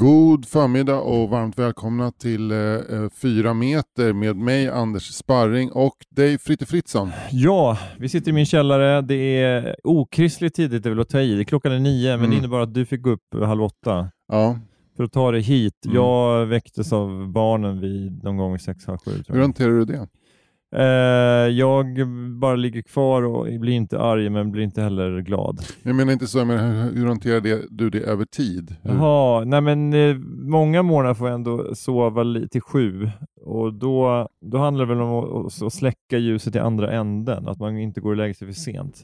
[0.00, 2.58] God förmiddag och varmt välkomna till eh,
[3.22, 7.10] Fyra meter med mig Anders Sparring och dig Fritte Fritzson.
[7.32, 9.00] Ja, vi sitter i min källare.
[9.00, 11.34] Det är okristligt tidigt, det vill att ta i.
[11.34, 12.38] Det klockan är nio, men det Mm.
[12.38, 14.58] innebar att du fick gå upp halv åtta Ja,
[14.96, 15.84] för att ta dig hit.
[15.84, 15.96] Mm.
[15.96, 19.10] Jag väcktes av barnen vid någon gång sex, halv sju.
[19.28, 20.08] hur hanterar du det?
[20.76, 20.82] Eh,
[21.58, 21.86] jag
[22.40, 25.60] bara ligger kvar och blir inte arg, men blir inte heller glad.
[25.82, 26.58] Jag menar inte så, men
[26.96, 28.76] hur, hanterar det, du det över tid?
[28.82, 28.90] Hur?
[28.90, 33.10] Jaha, nej men eh, många morgnar får jag ändå sova till sju
[33.44, 37.58] och då, då handlar det väl om att, att släcka ljuset i andra änden, att
[37.58, 39.02] man inte går och lägger sig för sent.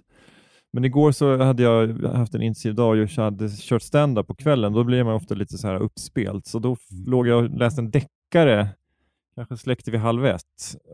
[0.72, 4.34] Men igår så hade jag haft en intensiv dag och jag hade kört stand-up på
[4.34, 7.50] kvällen, då blir man ofta lite så här uppspelt, så då f- låg jag och
[7.50, 8.68] läste en deckare,
[9.34, 10.42] kanske släckte vid halv ett,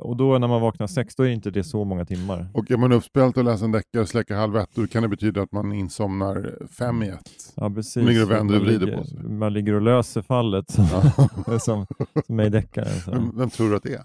[0.00, 2.48] och då när man vaknar sex, då är inte det så många timmar.
[2.54, 5.08] Och är man uppspelt och läser en deckare och släcker halv ett, då kan det
[5.08, 7.52] betyda att man insomnar fem i ett.
[7.56, 8.04] Ja, precis.
[8.06, 9.18] Ligger och vänder och vrider på sig.
[9.18, 10.86] Man ligger och löser fallet som,
[11.60, 11.86] som,
[12.26, 13.32] som är i deckaren.
[13.34, 14.04] Vem, tror du att det är?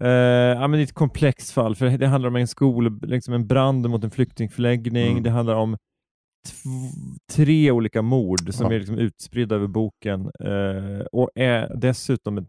[0.00, 0.08] Eh,
[0.60, 3.46] ja, men det är ett komplext fall, för det handlar om en skol, liksom en
[3.46, 5.22] brand mot en flyktingförläggning, Mm.
[5.22, 5.76] det handlar om
[7.32, 8.72] tre olika mord som Ja.
[8.74, 12.46] är liksom utspridda över boken eh, och är dessutom ett,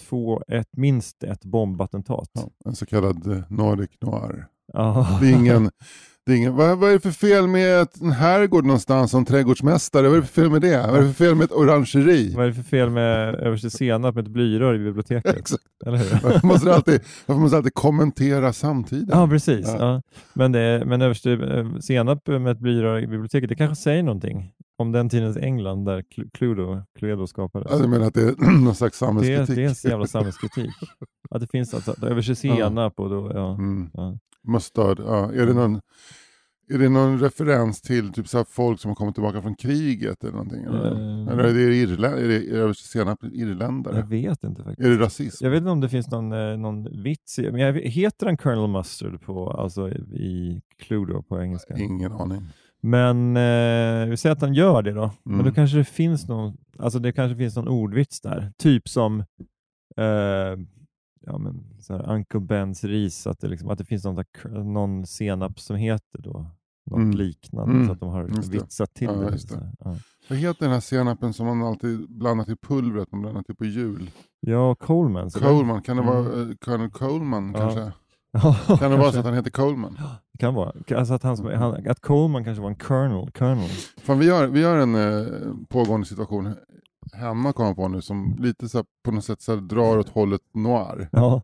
[0.00, 2.30] två, ett, minst ett bombattentat.
[2.32, 4.46] Ja, en så kallad eh, Nordic Noir.
[4.72, 5.18] Ja.
[5.20, 5.70] Det är ingen,
[6.28, 10.08] det är ingen, vad, vad är det för fel med en herrgård någonstans som trädgårdsmästare?
[10.08, 10.86] Vad är det för fel med det?
[10.86, 12.34] Vad är det för fel med ett orangeri?
[12.36, 15.36] Vad är det för fel med överste senap med ett blyrör i biblioteket?
[15.38, 15.62] Exakt.
[15.86, 16.20] Eller hur?
[16.22, 19.08] Varför måste alltid, varför måste alltid kommentera samtidigt?
[19.12, 19.66] Ja, precis.
[19.66, 19.76] Ja.
[19.78, 20.02] Ja.
[20.32, 24.52] Men, det, men överste eh, senap med ett blyrör i biblioteket, det kanske säger någonting
[24.78, 27.68] om den tidens England där Cl- Cluedo, Cluedo skapades.
[27.72, 29.56] Ja, du menar att det är någon slags det, är, samhällskritik?
[29.56, 30.70] det är en jävla samhällskritik.
[31.30, 33.54] Att det finns alltså, att överste senap och då, ja.
[33.54, 33.90] Mm.
[33.94, 34.18] ja.
[34.48, 35.32] Mustard, ja.
[35.32, 35.80] Är det någon,
[36.70, 40.32] är det någon referens till typ så folk som har kommit tillbaka från kriget eller
[40.32, 40.62] någonting?
[40.64, 41.32] Eller, Eh.
[41.32, 43.96] eller är det, Irlä- är det, senap irländare?
[43.96, 44.86] Jag vet inte faktiskt.
[44.86, 45.44] Är det rasism?
[45.44, 48.36] Jag vet inte om det finns någon, eh, någon vits i, men jag, heter han
[48.36, 51.76] Colonel Mustard på, alltså i Cluedo på engelska?
[51.76, 52.42] Ingen aning.
[52.80, 55.10] Men eh, vi säger att han gör det då.
[55.22, 55.46] Men Mm.
[55.46, 58.52] då kanske det finns någon, alltså det kanske finns någon ordvits där.
[58.58, 59.20] Typ som
[59.96, 60.04] eh,
[61.20, 64.64] ja, men, så här, Uncle Bens ris, att det, liksom, att det finns någon, där-
[64.64, 66.46] någon senap som heter då
[66.90, 67.10] något Mm.
[67.16, 67.86] liknande Mm.
[67.86, 69.48] så att de har Just vitsat till Ja, det.
[69.48, 69.72] det.
[69.80, 69.96] Ja.
[70.28, 73.64] Vad heter den här senapen som man alltid blandar till pulvret, man blandar till på
[73.64, 74.10] jul?
[74.40, 75.30] ja, Coleman.
[75.30, 76.14] Coleman, kan det Mm.
[76.14, 77.60] vara eh, Colonel Coleman Ja.
[77.60, 77.92] kanske?
[78.78, 79.98] Kan det vara så att han heter Coleman?
[80.38, 80.72] Kan vara.
[80.96, 83.30] Alltså att, han, han, att Coleman kanske var en colonel.
[83.30, 83.68] colonel.
[84.02, 85.26] Fan, vi, har, vi har en eh,
[85.68, 86.54] pågående situation
[87.12, 90.08] hemma kommer på nu som lite så här, på något sätt så här, drar åt
[90.08, 91.08] hållet noir.
[91.12, 91.42] Ja,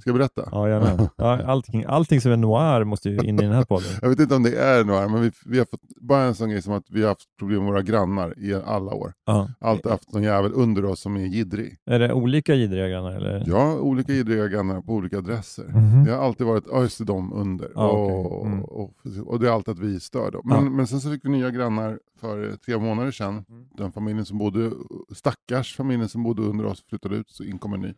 [0.00, 0.48] Ska jag berätta?
[0.52, 1.08] ja, jajamän.
[1.16, 3.88] ja allting, allting som är noir måste ju in i den här podden.
[4.02, 6.50] Jag vet inte om det är noir, men vi, vi har fått bara en sån
[6.50, 9.12] grej som att vi har haft problem med våra grannar i alla år.
[9.26, 9.48] Ja.
[9.60, 11.76] Alltid haft någon jävel under oss som är jiddrig.
[11.86, 13.12] Är det olika jiddriga grannar?
[13.12, 13.46] Eller?
[13.52, 15.64] Har olika jiddriga grannar på olika adresser.
[15.64, 16.04] Mhm.
[16.04, 17.68] Det har alltid varit, ja just det, de under.
[17.74, 18.52] Ja, och, okej.
[18.52, 18.64] Mm.
[18.64, 18.92] och,
[19.26, 20.42] och det är alltid att vi stör dem.
[20.44, 20.70] Men, Ja.
[20.70, 23.44] men sen så fick vi nya grannar för eh, tre månader sedan.
[23.48, 23.64] Mm.
[23.76, 24.70] Den familjen som bodde,
[25.14, 27.94] stackars familjen som bodde under oss flyttade ut, så in kom en ny.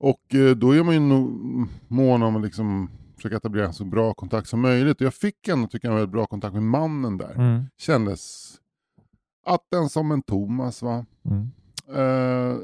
[0.00, 1.00] Och eh, då är man ju
[1.88, 5.00] mån om att liksom försöka etablera en så bra kontakt som möjligt.
[5.00, 7.34] Och jag fick ändå, tycker jag, en väldigt bra kontakt med mannen där.
[7.34, 7.64] Mm.
[7.78, 8.54] Kändes
[9.46, 11.06] att den som en Thomas va.
[11.24, 11.50] Mm.
[11.96, 12.56] Eh,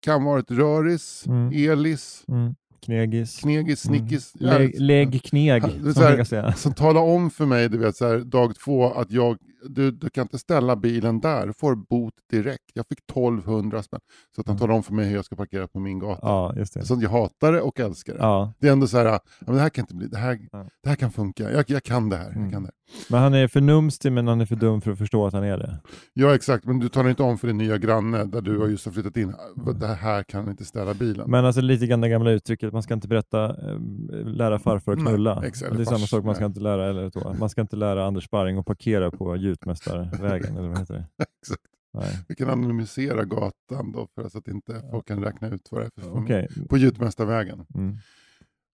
[0.00, 1.70] kan vara ett röris, Mm.
[1.70, 2.54] Elis, Mm.
[2.80, 3.36] Knegis.
[3.40, 3.98] Knegis, Mm.
[3.98, 4.32] Snickis.
[4.34, 6.52] Lägg, lägg kneg, som så här-.
[6.56, 9.38] Som talar om för mig, du vet, så här, dag två, att jag,
[9.68, 12.64] du, du kan inte ställa bilen där, du får bot direkt.
[12.74, 14.00] Jag fick 1200 spänn.
[14.34, 14.60] Så att han Mm.
[14.60, 16.18] talar om för mig hur jag ska parkera på min gata.
[16.22, 16.84] Ja, just det.
[16.84, 18.18] Så jag hatar det och älskar det.
[18.18, 18.52] Ja.
[18.58, 20.66] Det är ändå så här, ja, men det här kan inte bli, det här, Ja.
[20.82, 21.50] det här kan funka.
[21.52, 22.24] Jag, jag kan det här.
[22.24, 22.50] Jag, Mm.
[22.52, 22.70] kan det.
[23.10, 25.44] Men han är för numstig men han är för dum för att förstå att han
[25.44, 25.80] är det.
[26.12, 26.64] ja, exakt.
[26.64, 29.16] Men du talar inte om för din nya granne, där du har just har flyttat
[29.16, 29.34] in,
[29.80, 31.30] det här kan inte ställa bilen.
[31.30, 33.78] Men alltså lite grann det gamla uttrycket, man ska inte berätta, eh,
[34.24, 35.42] lära farfar att Nej, knulla.
[35.46, 36.48] exakt, Och det är samma fars, sak, man ska nej.
[36.48, 40.78] inte lära, eller man ska inte lära Anders Sparring att parkera på Gjutmästarvägen, eller vad
[40.78, 41.04] heter det?
[41.42, 41.62] Exakt.
[41.94, 42.18] Nej.
[42.28, 45.86] Vi kan anonymisera gatan då, för så att inte folk kan räkna ut vad det
[45.96, 46.18] är för.
[46.18, 46.48] Okej.
[46.68, 47.66] På Gjutmästarvägen.
[47.74, 47.96] Mm.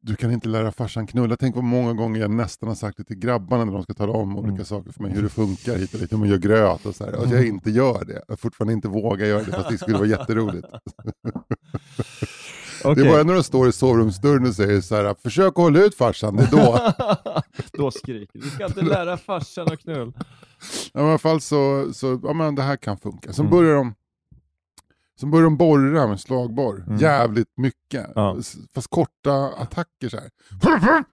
[0.02, 1.38] Du kan inte lära farsan knulla.
[1.38, 4.12] Tänk vad många gånger jag nästan har sagt det till grabbarna när de ska tala
[4.14, 4.66] om olika Mm.
[4.66, 5.12] saker för mig.
[5.12, 6.12] Hur det funkar hit och dit.
[6.14, 7.16] Hur man gör gröt och så här.
[7.16, 8.24] Och att jag inte gör det.
[8.28, 10.68] Jag fortfarande inte vågar göra det fast det skulle vara jätteroligt.
[12.84, 13.08] Det Okej.
[13.08, 15.14] är bara när de står i sovrumsdörren och säger så här.
[15.24, 16.94] Försök att hålla ut farsan, det är då.
[17.74, 18.40] Då skriker du.
[18.40, 20.14] Du ska inte lära farsan att knulla.
[20.94, 23.34] I alla fall så, så ja men det här kan funka.
[23.34, 23.58] Sen Mm.
[23.58, 23.94] börjar de
[25.20, 26.98] Sen börjar de borra med slagborr, Mm.
[27.00, 28.08] jävligt mycket.
[28.16, 28.38] Ja.
[28.74, 30.30] Fast korta attacker så här.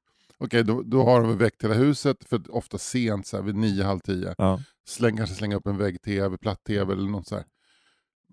[0.39, 3.85] Okej, då, då har de väckt hela huset, för ofta sent så här, vid nio,
[3.85, 4.35] halv tio.
[4.39, 4.61] Ja.
[4.89, 7.45] Släng, kanske slänga upp en vägg-tv, platt-tv eller något så här.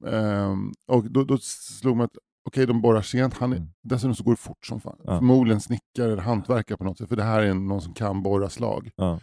[0.08, 3.34] Ehm, och då, då slog man att okej, de borrar sent.
[3.34, 3.70] Han är, Mm.
[3.84, 4.96] Dessutom så går det fort som fan.
[5.04, 5.18] Ja.
[5.18, 8.50] Förmodligen snickare eller hantverkare på något sätt, för det här är någon som kan borra
[8.50, 8.92] slag.
[8.96, 9.20] Ja.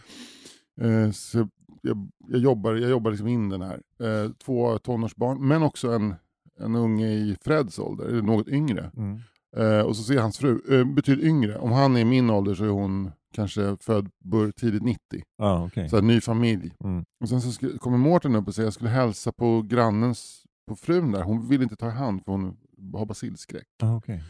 [0.81, 1.49] Eh, så
[1.83, 3.81] jag, jag jobbar, jag jobbar liksom in den här.
[4.01, 6.15] Eh, två tonårsbarn, men också en,
[6.61, 8.91] en unge i Freds ålder, eller något yngre.
[8.97, 9.19] Mm.
[9.57, 11.59] Eh, och så ser hans fru, eh, betyder yngre.
[11.59, 15.01] Om han är min ålder så är hon kanske född bör, tidigt 90.
[15.39, 15.89] Ja, okej.
[15.89, 16.75] Så här, ny familj.
[16.85, 17.05] Mm.
[17.21, 20.77] Och sen så skulle, kommer Mårten upp och säger jag skulle hälsa på grannens, på
[20.77, 21.23] frun där.
[21.23, 22.57] Hon vill inte ta i hand för hon
[22.95, 23.67] har basilskräck.
[23.81, 24.23] Ja, okej.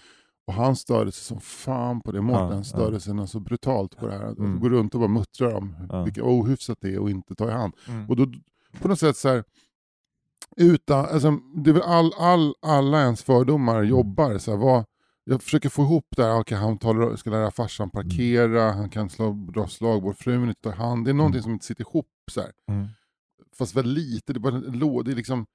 [0.50, 2.20] Och han störde sig som fan på det.
[2.20, 3.00] Mårten Ja, störde ja.
[3.00, 4.26] sig något så brutalt på det här.
[4.28, 4.60] Mm.
[4.60, 6.02] Går runt och bara muttrar om Ja.
[6.04, 7.72] vilka ohyfsat det är att inte ta i hand.
[7.88, 8.08] Mm.
[8.10, 8.26] Och då
[8.80, 9.44] på något sätt så här,
[10.56, 14.38] utan, alltså, det är väl all, all, alla ens fördomar jobbar.
[14.38, 14.84] Så här, vad,
[15.24, 19.10] jag försöker få ihop det här, okay, han talar, ska lära farsan parkera, han kan
[19.10, 21.04] slå bra slag, vår fru vill inte ta i hand.
[21.04, 21.42] Det är någonting Mm.
[21.42, 22.50] som inte sitter ihop så här.
[22.68, 22.86] Mm.
[23.58, 25.46] Fast väldigt lite, det är bara en lå, det är liksom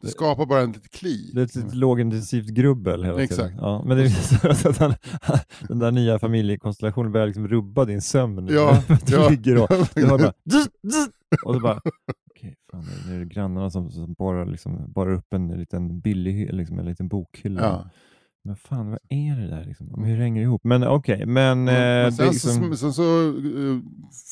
[0.00, 1.30] det skapar bara en liten kli.
[1.34, 3.40] Det är ett litet lågintensivt grubbel hela Exakt.
[3.40, 3.58] tiden.
[3.60, 4.94] Ja, men det är så att han,
[5.68, 8.48] den där nya familjekonstellationen börjar liksom rubba din sömn.
[8.50, 9.28] Ja, du ja.
[9.28, 10.32] ligger och du hör bara
[11.44, 11.80] och så bara
[12.30, 16.78] okej, fan, nu är det grannarna som, som bara, liksom, upp en liten billig liksom,
[16.78, 17.62] en liten bokhylla.
[17.62, 17.90] Ja.
[18.44, 20.04] Men fan, vad är det där liksom?
[20.04, 20.64] Hur hänger det ihop?
[20.64, 21.64] Men okej, men...
[21.64, 23.80] Men, eh, men sen, liksom, så, sen så uh,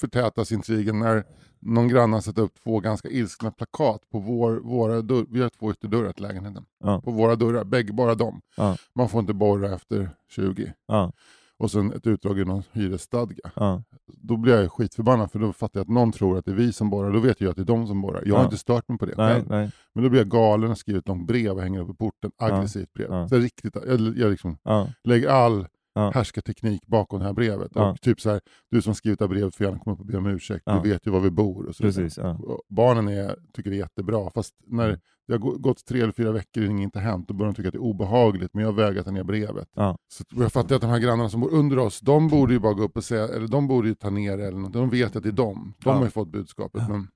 [0.00, 1.24] förtätas intrigen när
[1.61, 5.26] någon granne sätter upp två ganska ilskna plakat på vår, våra dörrar.
[5.31, 6.64] Vi har två ytterdörrar till lägenheten.
[6.85, 7.00] Ja.
[7.00, 8.41] På våra dörrar, bägge, bara dem.
[8.56, 8.76] Ja.
[8.94, 10.73] Man får inte borra efter 20.
[10.87, 11.12] ja,
[11.58, 13.50] Och sen ett utdrag i någon hyresstadga.
[14.06, 16.73] Då blir jag skitförbannad för då fattar jag att någon tror att det är vi
[16.73, 17.12] som borrar.
[17.12, 18.23] Då vet jag att det är de som borrar.
[18.26, 20.79] Jag har inte stört mig på det nej, nej, Men då blir jag galen och
[20.79, 22.31] skriver ett långt brev och hänger upp i porten.
[22.38, 23.29] Aggressivt brev.
[23.29, 24.58] Så riktigt, jag, jag liksom
[25.05, 26.10] lägger all Ja.
[26.14, 27.70] härskarteknik bakom det här brevet.
[27.75, 27.90] Ja.
[27.90, 28.40] Och typ så här,
[28.70, 30.62] du som skrivit det här brevet får gärna komma upp och be om ursäkt.
[30.66, 30.81] Ja.
[30.84, 31.66] Du vet ju var vi bor.
[31.66, 32.19] Och så precis.
[32.19, 34.31] Och Barnen är, tycker det är jättebra.
[34.34, 35.00] Fast när Mm.
[35.26, 37.56] det har gå- gått tre eller fyra veckor och inget inte hänt, då börjar de
[37.56, 38.54] tycka att det är obehagligt.
[38.54, 39.69] Men jag vägrar ta ner brevet.
[40.08, 42.75] Så jag fattar att de här grannarna som bor under oss, de borde ju bara
[42.75, 44.72] gå upp och säga, eller de borde ju ta ner det eller något.
[44.72, 45.75] De vet att det är dem.
[45.84, 45.96] De Ja.
[45.96, 46.82] har ju fått budskapet.
[46.88, 47.08] Men,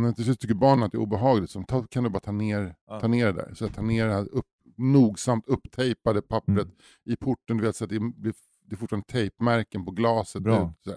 [0.00, 1.50] men till slut tycker barnen att det är obehagligt.
[1.50, 3.54] Så ta, kan du bara ta ner, ta ner det där.
[3.54, 4.44] Så jag tar ner det här upp,
[4.76, 6.76] nogsamt upptejpade pappret Mm.
[7.04, 7.56] i porten.
[7.56, 10.42] Du vet, så att det, är, det är fortfarande tejpmärken på glaset.
[10.42, 10.74] Bra.
[10.86, 10.94] Ut.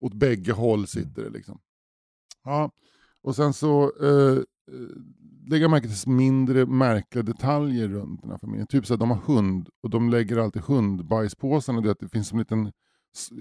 [0.00, 1.60] Åt bägge håll sitter det liksom.
[2.44, 2.70] Ja,
[3.22, 4.42] och sen så eh, eh,
[5.46, 8.66] lägger jag märke till mindre märkliga detaljer runt den här familjen.
[8.66, 10.62] Typ så att de har hund och de lägger alltid
[11.82, 12.72] det, att det finns som en liten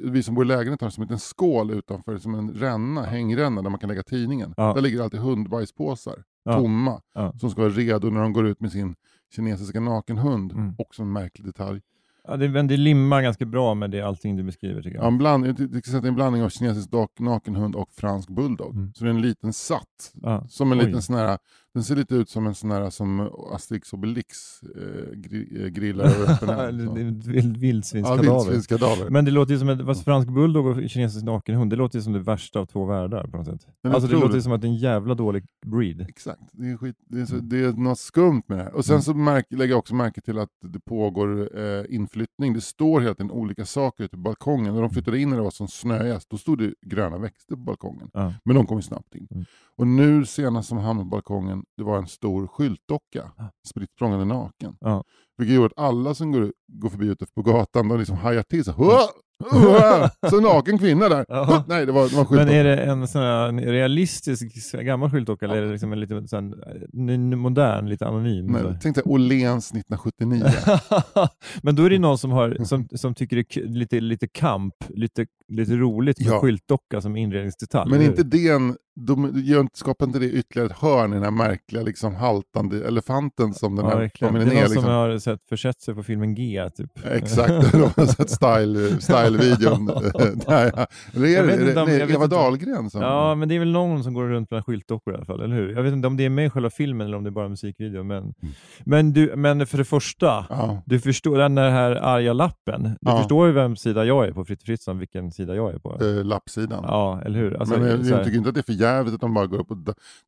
[0.04, 3.62] vi som bor i lägenheten har som en liten skål utanför, som en ränna, hängränna
[3.62, 4.54] där man kan lägga tidningen.
[4.57, 4.74] Ja.
[4.74, 6.57] Där ligger alltid hundbajspåsar, Ja.
[6.57, 7.34] tomma, Ja.
[7.40, 8.96] som ska vara redo när de går ut med sin
[9.36, 10.52] kinesiska nakenhund.
[10.52, 10.76] Mm.
[10.78, 11.81] Också en märklig detalj.
[12.28, 15.04] Ja, det, men det limmar ganska bra med det, allting du beskriver tycker jag.
[15.04, 16.90] Ja, en, bland, det är en blandning av kinesisk
[17.20, 18.76] nakenhund och fransk bulldog.
[18.76, 18.94] Mm.
[18.94, 20.14] Så det är en liten satt.
[20.14, 20.48] Ja.
[20.50, 20.86] Som en Oj.
[20.86, 21.38] liten sån här,
[21.74, 24.27] den ser lite ut som en sån här som Asterix Obelix
[24.63, 26.81] eh, gri, eh, grillar över öppen eld.
[26.98, 29.10] Vild- Ja, Vildsvinskadaver.
[29.10, 32.13] Men det låter ju som fast fransk bulldog och kinesisk nakenhund, det låter ju som
[32.13, 33.68] det värsta av två världar på något sätt.
[33.83, 36.01] Men Alltså det låter ju som att det är en jävla dålig breed.
[36.10, 37.50] Exakt, det är, skit, det, är så, Mm.
[37.50, 38.74] det är något skumt med det här.
[38.75, 39.01] Och sen Mm.
[39.01, 42.53] så märk, lägger jag också märke till att det pågår eh, inflyttning.
[42.53, 44.74] Det står hela tiden olika saker ute på balkongen.
[44.74, 47.62] När de flyttade in när det var som snöigast, då stod det gröna växter på
[47.62, 48.10] balkongen.
[48.13, 48.34] Ja.
[48.46, 49.27] Men de kom ju snabbt in.
[49.32, 49.46] Mm.
[49.77, 53.51] Och nu senast som hamnade på balkongen, det var en stor skyltdocka, Ja.
[53.68, 54.78] spritt språngande naken.
[54.80, 55.04] Ja.
[55.38, 58.66] Vilket gjorde att alla som går, går förbi ute på gatan, de liksom hajar till
[58.66, 58.74] sig.
[60.29, 61.25] Så en naken kvinna där.
[61.27, 61.63] Ja.
[61.67, 65.46] Nej, det var, det var en Men är det en sån här realistisk gammal skyltdocka
[65.46, 66.53] eller är det liksom en lite sån,
[67.39, 68.58] modern, lite anonym?
[68.62, 68.75] Så?
[68.81, 70.46] Tänk dig Åhléns 1979.
[71.62, 74.74] Men då är det någon som, har, som, som tycker det är lite, lite kamp,
[74.89, 76.39] lite, lite roligt med Ja.
[76.41, 77.91] skyltdocka som inredningsdetalj.
[77.91, 81.31] Men inte det en, de, gör skapar inte det ytterligare ett hörn i den här
[81.31, 84.34] märkliga liksom, haltande elefanten som den Ja, här verkligen.
[84.34, 84.84] Det är någon Liksom.
[84.84, 86.91] som har sett, försett sig på filmen G, typ.
[87.12, 89.28] Exakt, de har sett style- style-videon.
[90.48, 90.88] Ja.
[91.13, 91.48] Eller är Jag
[91.88, 93.01] det, jag Eva inte Dahlgren som...
[93.01, 95.55] Ja, men det är väl någon som går runt bland skyltdockor i alla fall, eller
[95.55, 95.75] hur?
[95.75, 97.50] Jag vet inte om det är med i själva filmen eller om det är bara
[97.50, 98.03] musikvideo.
[98.03, 98.33] Men,
[98.83, 100.45] men, du, men för det första, Mm.
[100.50, 100.81] Ja.
[100.86, 102.83] du förstår den här arga lappen.
[102.83, 103.17] Du Ja.
[103.17, 105.98] förstår ju vem sida jag är på, Fritte Fritzson, vilken sida jag är på.
[106.05, 106.83] eh, lappsidan.
[106.88, 107.57] Ja, eller hur?
[107.59, 109.33] Alltså, men jag, så här- jag tycker inte att det är för jävligt att de
[109.33, 109.77] bara går upp och...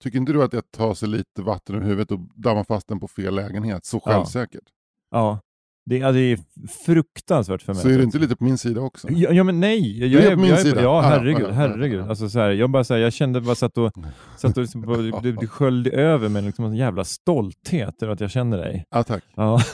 [0.04, 2.64] Tycker inte du att det är att ta sig lite vatten ur huvudet och damma
[2.64, 3.86] fast den på fel lägenhet?
[3.86, 4.12] Så Ja.
[4.12, 4.64] självsäkert.
[5.12, 5.40] ja.
[5.86, 6.40] Det, är- det är
[6.86, 7.82] fruktansvärt för mig.
[7.82, 9.08] Så är det inte lite på min sida också?
[9.12, 10.82] Ja, ja men nej, jag, Du är jag, på min jag sida?
[10.82, 12.10] Ja, Ah, herregud, ah, herregud.
[12.10, 13.94] Alltså, så här, jag bara så här, jag kände bara satt och,
[14.38, 14.82] satt och liksom,
[15.24, 18.86] det, det sköljde över mig liksom en jävla stolthet över att jag känner dig.
[18.92, 19.24] Ja, tack.
[19.36, 19.62] Ja.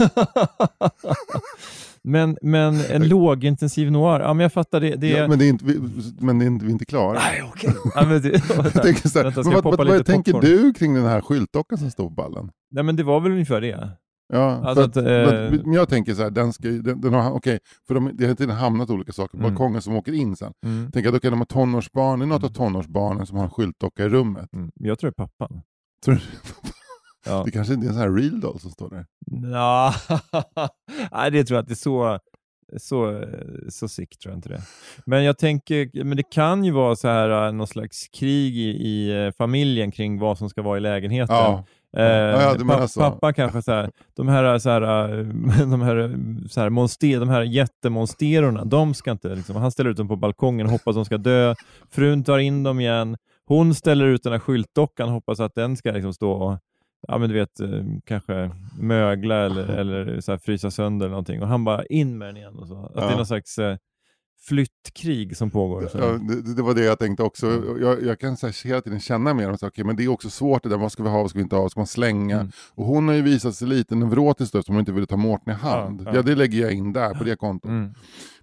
[2.03, 4.95] men, men en lågintensiv noir, ja men jag fattar det.
[4.95, 5.79] det Ja, men det är inte, vi,
[6.19, 7.13] men det är inte, vi är inte klara.
[7.13, 7.73] Nej, okej.
[7.95, 10.51] Ja, men det, Vänta, ska jag vad, poppa vad, vad tänker popcorn?
[10.51, 12.49] du kring den här skyltdockan som står på ballen?
[12.71, 13.89] Nej men det var väl ungefär det.
[14.33, 17.13] Ja, Alltså att, att, eh, att, men jag tänker så här, den ska den, den
[17.13, 19.49] har, okej, för de, det har inte hamnat olika saker på Mm.
[19.53, 20.53] balkongen som åker in sen.
[20.65, 20.89] Mm.
[20.93, 23.49] Tänk att då kan de ha tonårsbarn, det är något av tonårsbarnen som har en
[23.51, 24.53] skyltdocka i rummet.
[24.53, 24.71] Mm.
[24.75, 25.61] Jag tror det är pappan.
[26.05, 26.21] Tror du?
[27.25, 27.41] Ja.
[27.45, 29.05] Det kanske inte är en sån här real doll som står där.
[29.31, 29.91] Nå,
[31.11, 31.75] Nej, det tror jag inte.
[31.75, 32.19] Så,
[32.77, 33.23] så,
[33.69, 34.61] så sick tror jag inte det.
[35.05, 38.69] Men jag tänker, men det kan ju vara så här äh, någon slags krig i,
[38.69, 41.35] i eh, familjen kring vad som ska vara i lägenheten.
[41.35, 41.65] Ja,
[41.97, 42.99] Eh, ja, du menar pa- så.
[42.99, 44.81] Pappa kanske så här, de här, så här,
[45.19, 45.25] äh,
[45.69, 46.15] de här,
[46.49, 50.15] så här, monster, de här jättemonsterorna, de ska inte, liksom, han ställer ut dem på
[50.15, 51.55] balkongen och hoppas de ska dö.
[51.89, 53.17] Frun tar in dem igen.
[53.45, 56.59] Hon ställer ut den här skyltdockan och hoppas att den ska liksom stå och
[57.07, 57.69] ja, men du vet, eh,
[58.05, 61.41] kanske mögla eller, eller så här, frysa sönder eller någonting.
[61.41, 62.55] Och han bara in med den igen.
[62.59, 62.85] Och så.
[62.85, 63.15] Att det är Ja.
[63.17, 63.77] någon slags eh,
[64.39, 65.89] flyttkrig som pågår.
[65.93, 67.47] Ja, det, det var det jag tänkte också.
[67.47, 67.81] Mm.
[67.81, 70.07] Jag, jag kan så här, hela tiden känna med dem, så, okay, men det är
[70.07, 71.79] också svårt det där, vad ska vi ha, vad ska vi inte ha, vad ska
[71.79, 72.35] man slänga?
[72.39, 72.51] Mm.
[72.75, 75.53] Och hon har ju visat sig lite neurotisk då, som hon inte ville ta Mårten
[75.53, 76.01] i hand.
[76.01, 76.21] Ja, Ja, ja.
[76.21, 77.69] det lägger jag in där, på det kontot.
[77.69, 77.93] Mm.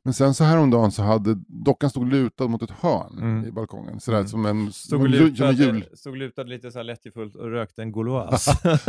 [0.02, 3.46] Men sen så häromdagen så hade dockan stod lutad mot ett hörn Mm.
[3.48, 4.00] i balkongen.
[4.00, 4.28] Sådär Mm.
[4.28, 5.00] som en, Stod
[5.36, 5.84] som jul.
[5.94, 8.50] stod lutad lite så här lättjefullt och rökte en Gauloise.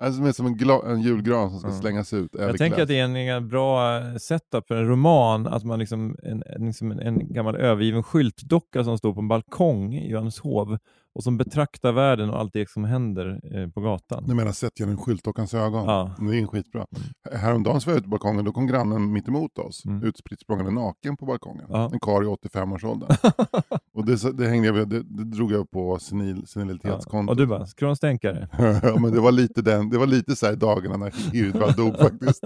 [0.00, 1.80] Alltså, är som en, en julgran som ska Mm.
[1.80, 2.30] slängas ut.
[2.38, 5.78] Jag tänker att det är en, en bra eh, setup för en roman, att man
[5.78, 10.10] liksom, en, en, liksom en, en gammal övergiven skyltdocka som står på en balkong i
[10.10, 10.78] Johanneshov
[11.14, 14.24] och som betraktar världen och allt det som händer eh, på gatan.
[14.26, 15.84] Du menar sett genom skyltdockans ögon?
[15.84, 16.14] Ja.
[16.18, 16.86] Det är skitbra.
[17.32, 19.84] Häromdagen så var jag ute på balkongen, då kom grannen mitt emot oss.
[19.84, 20.02] Mm.
[20.02, 21.66] Utspritt språngande naken på balkongen.
[21.68, 21.90] Ja.
[21.92, 23.16] En karl i 85-årsåldern.
[23.94, 26.46] och det, det, hängde jag, det, det drog jag på senil, Ja.
[26.46, 27.30] senilitetskontot.
[27.30, 28.48] Och du bara, skrånstänkare?
[28.82, 31.96] ja, men det var lite, den, det var lite så här dagarna när Hirdvall dog
[31.98, 32.44] faktiskt.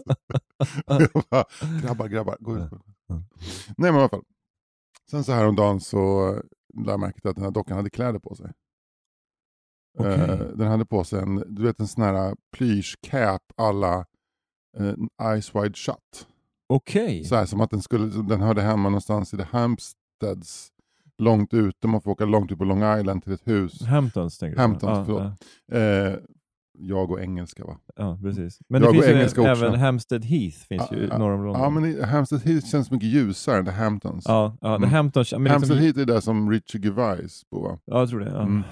[0.87, 1.45] jag bara,
[1.83, 2.73] grabbar, grabbar, gå ut.
[3.11, 3.23] Mm.
[3.77, 4.23] Nej men i alla fall.
[5.11, 6.35] Sen så häromdagen så
[6.77, 8.53] lade märke till att den här dockan hade kläder på sig.
[10.01, 14.07] Eh, den hade på sig en, du vet en sån här plyschcap alla
[14.79, 16.27] eh, Ice Wide Shut.
[16.67, 17.25] Okej.
[17.25, 20.71] Så här som att den, skulle, den hörde hemma någonstans i The Hampsteads.
[21.19, 23.83] Långt ute, man får åka långt ut på Long Island till ett hus.
[23.83, 24.63] Hamptons tänker du?
[24.63, 25.23] Hamptons, ja, förlåt.
[25.67, 26.19] ja, Eh,
[26.79, 27.77] jag och engelska va?
[27.97, 28.59] ja, precis.
[28.69, 29.67] Men Jag det finns ju engelska också.
[29.67, 31.63] även Hampstead Heath finns ju Ja, norr om London.
[31.63, 34.25] Ja men Hampstead Heath känns mycket ljusare än The Hamptons.
[34.29, 34.91] ja, ja, det Mm.
[34.91, 37.79] Hamptons, men Hampstead liksom, Heath är där som Richie Gervais bor va?
[37.85, 38.31] ja, jag tror det.
[38.31, 38.43] Ja.
[38.43, 38.63] Mm.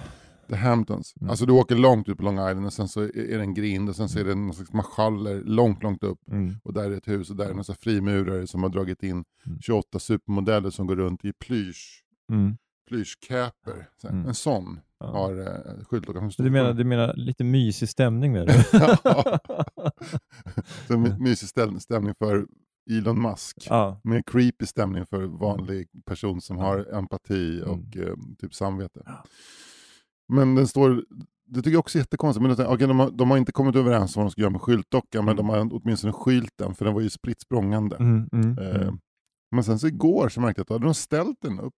[0.48, 1.14] The Hamptons.
[1.20, 1.30] Mm.
[1.30, 3.88] Alltså du åker långt ut på Long Island och sen så är det en grind
[3.88, 6.18] och sen så är det någon slags marschaller långt, långt upp.
[6.30, 6.54] Mm.
[6.64, 9.58] Och där är ett hus och där är några frimurare som har dragit in Mm.
[9.60, 12.56] 28 supermodeller som går runt i plysch, Mm.
[12.88, 13.88] plyschcaper.
[14.02, 14.08] Så.
[14.08, 14.26] Mm.
[14.26, 15.10] En sån Ja.
[15.12, 16.22] har uh, skyltdockan.
[16.22, 18.64] som står du menar, du menar lite mysig stämning med det?
[19.04, 19.38] Ja.
[20.88, 21.48] Så my- mysig
[21.82, 22.46] stämning för
[22.90, 23.56] Elon Musk.
[23.70, 24.00] ja.
[24.04, 27.70] Med creepy stämning för vanlig person som har empati Mm.
[27.70, 29.02] och eh, typ samvete.
[29.06, 29.24] Ja.
[30.28, 31.04] Men den står,
[31.46, 32.42] det tycker jag också är jättekonstigt.
[32.46, 34.50] Men tänker, okej, de, har, de har inte kommit överens om vad de ska göra
[34.50, 35.46] med skyltdockan, men Mm.
[35.46, 37.96] de har åtminstone skylt den, för den var ju spritt språngande.
[37.96, 38.98] Mm, mm, Eh, mm.
[39.54, 41.74] Men sen så igår så märkte jag att då hade de ställt den upp.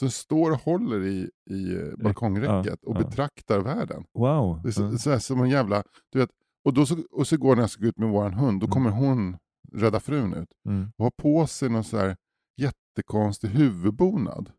[0.00, 4.04] Den står och håller i, i eh, balkongräcket och betraktar världen.
[4.14, 4.60] Wow.
[4.62, 6.30] Det är så, så här, som en jävla, du vet,
[6.64, 8.66] och, då så, och så igår när jag ska gå ut med våran hund, då
[8.66, 8.72] Mm.
[8.72, 9.36] kommer hon,
[9.72, 10.92] rädda frun ut, Mm.
[10.96, 12.16] och har på sig någon så här
[12.60, 14.50] jättekonstig huvudbonad.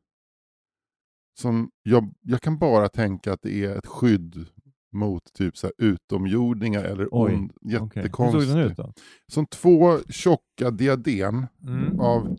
[1.40, 4.46] Som jag, jag kan bara tänka att det är ett skydd
[4.94, 7.52] mot typ så här utomjordingar eller Oj, ond,
[7.82, 8.04] Okej.
[8.04, 8.94] Hur såg den ut då?
[9.32, 12.00] Som två tjocka diadem Mm.
[12.00, 12.38] av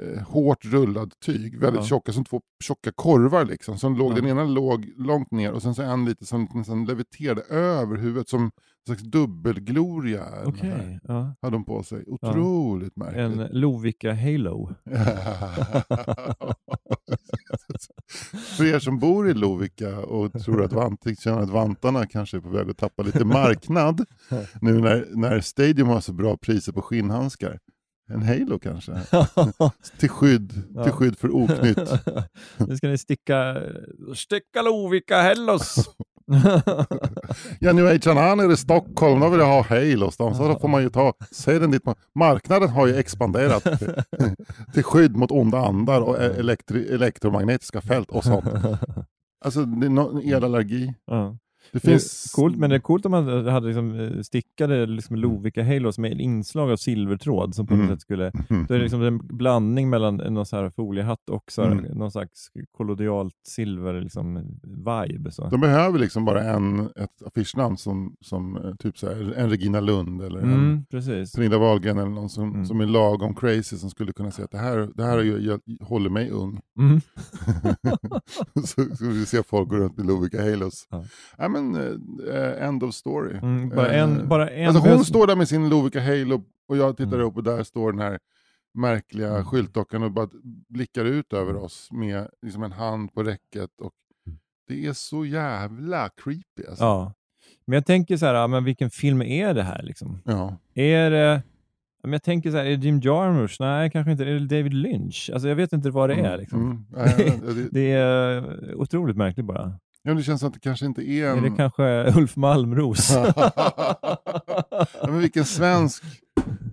[0.00, 1.86] eh, hårt rullad tyg, väldigt Ja.
[1.86, 3.78] tjocka, som två tjocka korvar liksom.
[3.78, 4.14] Som låg, Ja.
[4.16, 8.28] Den ena låg långt ner och sen så en lite som nästan leviterade över huvudet
[8.28, 8.50] som en
[8.86, 10.24] slags dubbelgloria.
[10.60, 11.34] här, Ja.
[11.42, 12.04] Hade de på sig.
[12.06, 13.20] Otroligt märkligt.
[13.20, 14.70] En Lovikka Halo.
[18.56, 22.40] För er som bor i Lovikka och tror att, vant, känner att vantarna kanske är
[22.40, 24.04] på väg att tappa lite marknad
[24.60, 27.58] nu när, när Stadium har så bra priser på skinnhandskar.
[28.08, 28.92] En Halo kanske?
[29.98, 30.52] Till skydd,
[30.84, 31.78] till skydd för oknytt.
[32.68, 33.56] nu ska ni sticka,
[34.16, 35.74] sticka Lovikka Hellos.
[37.60, 37.98] Ja, nu är
[38.34, 40.16] nere i Stockholm, då vill jag ha Halos.
[40.16, 41.12] Då, så då får man ju ta,
[41.60, 41.84] den dit.
[41.84, 43.94] man- Marknaden har ju expanderat till,
[44.74, 48.44] till skydd mot onda andar och elektri, elektromagnetiska fält och sånt.
[49.44, 50.94] Alltså, det är no, elallergi.
[51.06, 51.36] ja.
[51.72, 52.32] Det Det finns...
[52.36, 56.20] coolt, men det är coolt om man hade liksom eh, stickade liksom Lovikka Halos med
[56.20, 57.96] inslag av silvertråd som på något Mm.
[57.96, 58.30] sätt skulle...
[58.48, 61.70] Då är det liksom en blandning mellan en någon så här foliehatt och så här,
[61.72, 61.84] Mm.
[61.98, 65.30] någon slags kollodialt silver liksom, vibe.
[65.30, 65.48] Så.
[65.48, 69.80] De behöver liksom bara en, ett affischnamn som, som eh, typ så här, en Regina
[69.80, 71.32] Lund eller en Mm, precis.
[71.32, 72.66] Pernilla Wahlgren eller någon som, Mm.
[72.66, 75.38] som är lagom crazy som skulle kunna säga att det här, det här är ju,
[75.38, 76.60] jag, håller mig ung.
[76.78, 77.00] Mm.
[78.66, 80.86] så, så vi ser folk gå runt med Lovikka Halos.
[80.90, 81.04] Ja.
[81.38, 81.48] Ja.
[81.62, 81.74] Men,
[82.28, 83.36] eh, end of story.
[83.42, 86.76] Mm, bara Eh, en, bara en alltså hon står där med sin Lovikka Halo och
[86.76, 87.26] jag tittar Mm.
[87.26, 88.18] upp och där står den här
[88.74, 89.44] märkliga Mm.
[89.44, 90.28] skyltdockan och bara
[90.68, 93.70] blickar ut över oss med liksom en hand på räcket.
[93.80, 93.92] Och
[94.26, 94.38] Mm.
[94.68, 96.68] det är så jävla creepy.
[96.68, 96.84] Alltså.
[96.84, 97.12] Ja.
[97.66, 100.18] Men jag tänker så här, men vilken film är det här liksom?
[100.24, 100.56] Ja.
[100.74, 101.42] Är det...
[102.02, 103.56] Men jag tänker så här, är det Jim Jarmusch?
[103.60, 104.24] Nej, kanske inte.
[104.24, 105.30] Är det David Lynch?
[105.32, 106.38] Alltså jag vet inte vad det är.
[106.38, 106.60] Liksom.
[106.60, 106.84] Mm.
[107.16, 109.78] Det, Det är otroligt märkligt bara.
[110.06, 111.38] Ja, det känns som att det kanske inte är en...
[111.38, 113.10] Är det kanske Ulf Malmros?
[113.36, 116.04] ja, men vilken, svensk,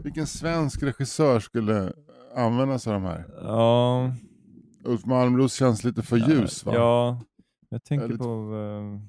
[0.04, 1.94] vilken svensk regissör skulle
[2.36, 3.25] använda sig av de här?
[3.42, 4.12] ja,
[4.84, 6.72] Ulf Malmros känns lite för ljus va?
[6.75, 7.22] ja,
[7.70, 9.00] jag tänker Lite- på uh,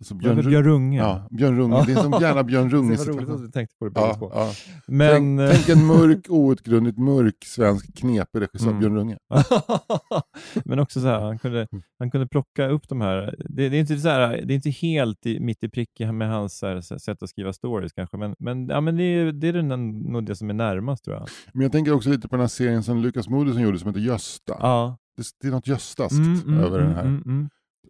[0.00, 0.98] Alltså Björn, Björn, Björn Ru- Runge.
[0.98, 1.84] ja, Björn Runge.
[1.86, 3.42] Det är som jävla Björn det Runge var roligt att situation.
[3.46, 4.50] vi tänkte på det Ja, ja.
[4.86, 5.38] Men...
[5.38, 8.78] tänk, tänk en mörk, outgrundligt mörk svensk knepig regissör, Mm.
[8.80, 9.16] Björn Runge.
[10.64, 11.66] Men också så här, han kunde,
[11.98, 14.70] han kunde plocka upp de här, det, det är inte så här, det är inte
[14.70, 18.66] helt i, mitt i prick med hans här, sätt att skriva stories kanske, men, men,
[18.68, 21.28] ja, men det, är, det är den, nog det som är närmast tror jag.
[21.52, 24.00] Men jag tänker också lite på den här serien som Lukas Moodysson gjorde som heter
[24.00, 24.56] Gösta.
[24.60, 24.96] Ja.
[25.16, 27.04] Det, det är något Göstaskt Mm, mm, över den här.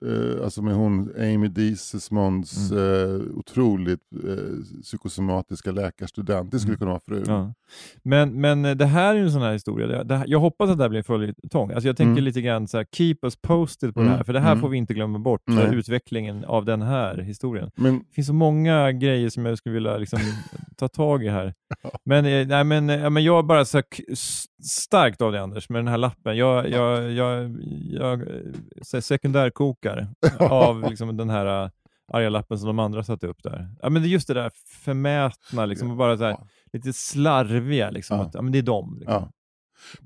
[0.02, 2.82] Eh, alltså med hon Amy Diesesmonds Mm.
[3.14, 6.50] eh, otroligt eh, psykosomatiska läkarstudent.
[6.50, 6.78] Det skulle Mm.
[6.78, 7.24] kunna vara fru.
[7.26, 7.52] Ja.
[8.02, 9.86] Men, men eh, det här är ju en sån här historia.
[9.86, 11.70] Det, det, jag hoppas att det här blir en följetong.
[11.72, 12.24] Alltså jag tänker Mm.
[12.24, 14.60] lite grann så här, keep us posted på Mm, det här, för det här mm.
[14.60, 17.70] får vi inte glömma bort, för utvecklingen av den här historien.
[17.76, 20.18] Men Det finns så många grejer som jag skulle vilja liksom,
[20.76, 21.54] ta tag i här.
[22.04, 23.82] Men, eh, nej, men, eh, ja, men jag är bara så
[24.64, 26.36] starkt av det Anders, med den här lappen.
[26.36, 27.56] Jag, jag, jag,
[27.90, 28.26] jag eh,
[28.82, 29.00] så
[29.94, 31.70] sekundärkokar av liksom, den här eh,
[32.12, 33.68] arga lappen som de andra satte upp där.
[33.82, 34.50] Ja, men det är just det där
[34.84, 36.36] förmätna, liksom, och bara så här,
[36.72, 37.90] lite slarviga.
[37.90, 38.24] Liksom, Ja.
[38.24, 38.96] att, ja, men det är dem.
[38.98, 39.14] Liksom.
[39.14, 39.30] Ja.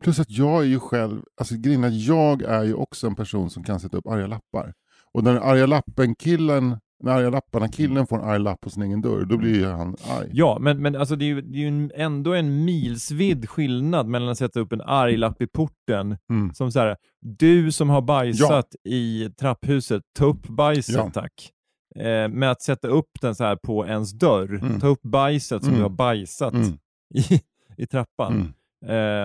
[0.00, 3.64] Plus att jag är ju själv, alltså grejen jag är ju också en person som
[3.64, 4.74] kan sätta upp arga lappar.
[5.12, 9.24] Och när arga lappen-killen, när arga lapparna-killen får en arg lapp på sin egen dörr,
[9.24, 10.30] då blir ju han arg.
[10.32, 14.28] Ja, men, men alltså det är ju, det är ju ändå en milsvid skillnad mellan
[14.28, 16.54] att sätta upp en arg lapp i porten Mm.
[16.54, 21.10] som så här, du som har bajsat i trapphuset, ta upp bajset Ja.
[21.14, 21.50] tack.
[21.96, 24.80] Eh, med att sätta upp den så här på ens dörr, Mm.
[24.80, 25.78] ta upp bajset som Mm.
[25.78, 26.68] du har bajsat Mm.
[27.14, 27.40] i,
[27.82, 28.32] i trappan.
[28.32, 28.46] Mm.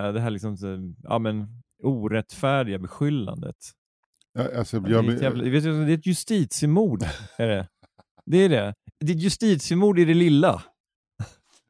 [0.07, 1.47] Eh, det här liksom, så, ja men
[1.83, 3.55] orättfärdiga beskyllandet.
[4.33, 7.03] Ja, alltså, Det är, jag, ett jävla, vet du, det är ett justitiemord.
[7.37, 7.67] är det.
[8.25, 8.73] det är det.
[8.99, 10.63] Det är ett justitiemord i det lilla.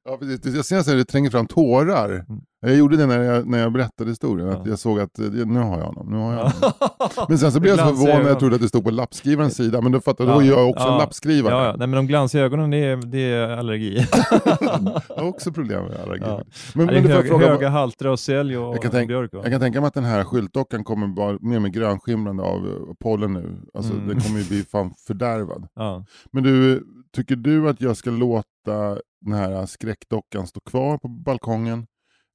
[0.03, 0.55] ja, precis.
[0.55, 2.25] jag ser att det tränger fram tårar.
[2.63, 4.69] Jag gjorde det när jag, när jag berättade historien, att Ja.
[4.69, 6.07] jag såg att eh, nu har jag honom.
[6.11, 6.71] Nu har jag honom.
[7.29, 9.55] Men sen så blev jag så förvånad när jag trodde att det stod på lappskrivarens
[9.55, 11.53] sida, men då fattade jag, Ja, då är jag också en lappskrivare.
[11.53, 11.75] Ja.
[11.77, 14.07] Nej, men de glansiga ögonen, det är, det är allergi.
[14.45, 16.23] Jag har också problem med allergi.
[16.27, 16.41] Ja.
[16.75, 19.33] Men, men höga, fråga, höga halter av sälj och Jag kan tänka- björk.
[19.33, 19.39] Va?
[19.43, 22.93] Jag kan tänka mig att den här skyltdockan kommer vara mer med grönskimrande av eh,
[22.99, 23.59] pollen nu.
[23.73, 24.07] Alltså Mm.
[24.07, 25.67] den kommer ju bli fan fördärvad.
[25.75, 26.05] Ja.
[26.31, 26.83] Men du,
[27.15, 31.85] tycker du att jag ska låta den här skräckdockan stå kvar på balkongen?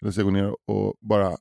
[0.02, 1.36] Eller ska jag gå ner och bara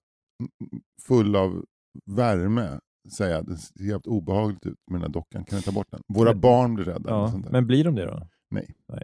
[1.08, 1.66] full av
[2.06, 2.80] värme
[3.18, 5.46] säga att det ser helt obehagligt ut med den här dockan.
[5.46, 6.02] Kan ni ta bort den?
[6.08, 7.10] Våra Men- barn blir rädda.
[7.10, 7.34] Ja.
[7.52, 8.28] Men blir de det då?
[8.52, 8.74] Nej.
[8.88, 9.04] Nej.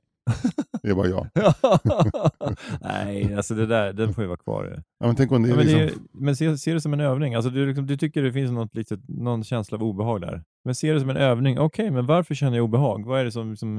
[0.81, 1.27] Det är bara jag.
[2.81, 4.83] Nej, alltså det där, den får ju vara kvar.
[4.99, 5.79] Ja, men tänk om det är Ja, men liksom...
[5.79, 7.35] det är, men se, se det som en övning.
[7.35, 10.43] Alltså du, liksom, du tycker det finns något litet, någon känsla av obehag där.
[10.65, 11.59] Men se det som en övning.
[11.59, 13.05] Okej, men varför känner jag obehag?
[13.05, 13.75] Vad är det som, som,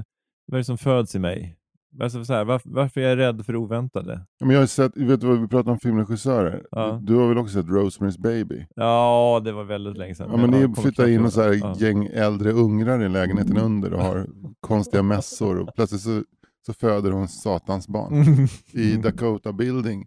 [0.47, 1.57] vad är det som föds i mig?
[2.01, 4.21] Alltså, så här, varför, varför är jag rädd för oväntade?
[4.41, 6.67] Men jag har sett, vet du vad vi pratar om filmregissörer?
[6.71, 7.01] Ja.
[7.03, 8.67] Du, du har väl också sett Rosemary's Baby?
[8.77, 10.29] Ja, det var väldigt länge sedan.
[10.31, 11.53] Ja, men jag ni flyttar in och så här.
[11.53, 11.75] Ja.
[11.79, 14.27] gäng äldre ungrar i lägenheten under och har
[14.61, 16.23] konstiga mässor och plötsligt så,
[16.67, 20.07] så föder hon satans barn i Dakota Building.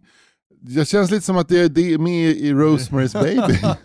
[0.62, 3.54] Det känns lite som att det är det med i Rosemary's Baby.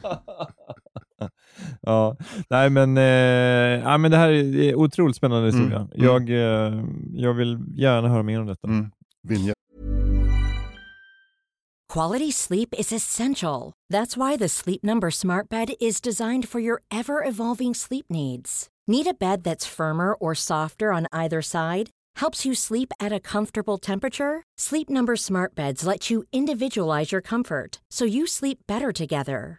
[1.82, 2.16] ja,
[2.50, 5.78] nej men, eh, ja, men det här är otroligt spännande Mm, historia.
[5.78, 6.04] mm.
[6.06, 6.84] Jag, eh,
[7.14, 8.68] jag vill gärna höra mer om detta.
[8.68, 8.90] Mm.
[9.28, 9.54] Vinje.
[11.88, 13.72] Quality sleep is essential.
[13.92, 18.68] That's why the Sleep Number Smart Bed is designed for your ever evolving sleep needs.
[18.88, 21.90] Need a bed that's firmer or softer on either side?
[22.16, 24.42] Helps you sleep at a comfortable temperature?
[24.58, 29.58] Sleep Number Smart Beds let you individualize your comfort so you sleep better together.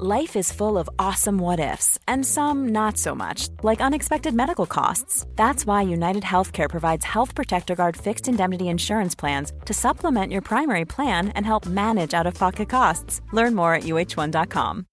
[0.00, 4.66] Life is full of awesome what ifs, and some not so much, like unexpected medical
[4.66, 5.24] costs.
[5.36, 10.42] That's why United Healthcare provides Health Protector Guard fixed indemnity insurance plans to supplement your
[10.42, 13.20] primary plan and help manage out of pocket costs.
[13.32, 14.86] Learn more at uh1.com.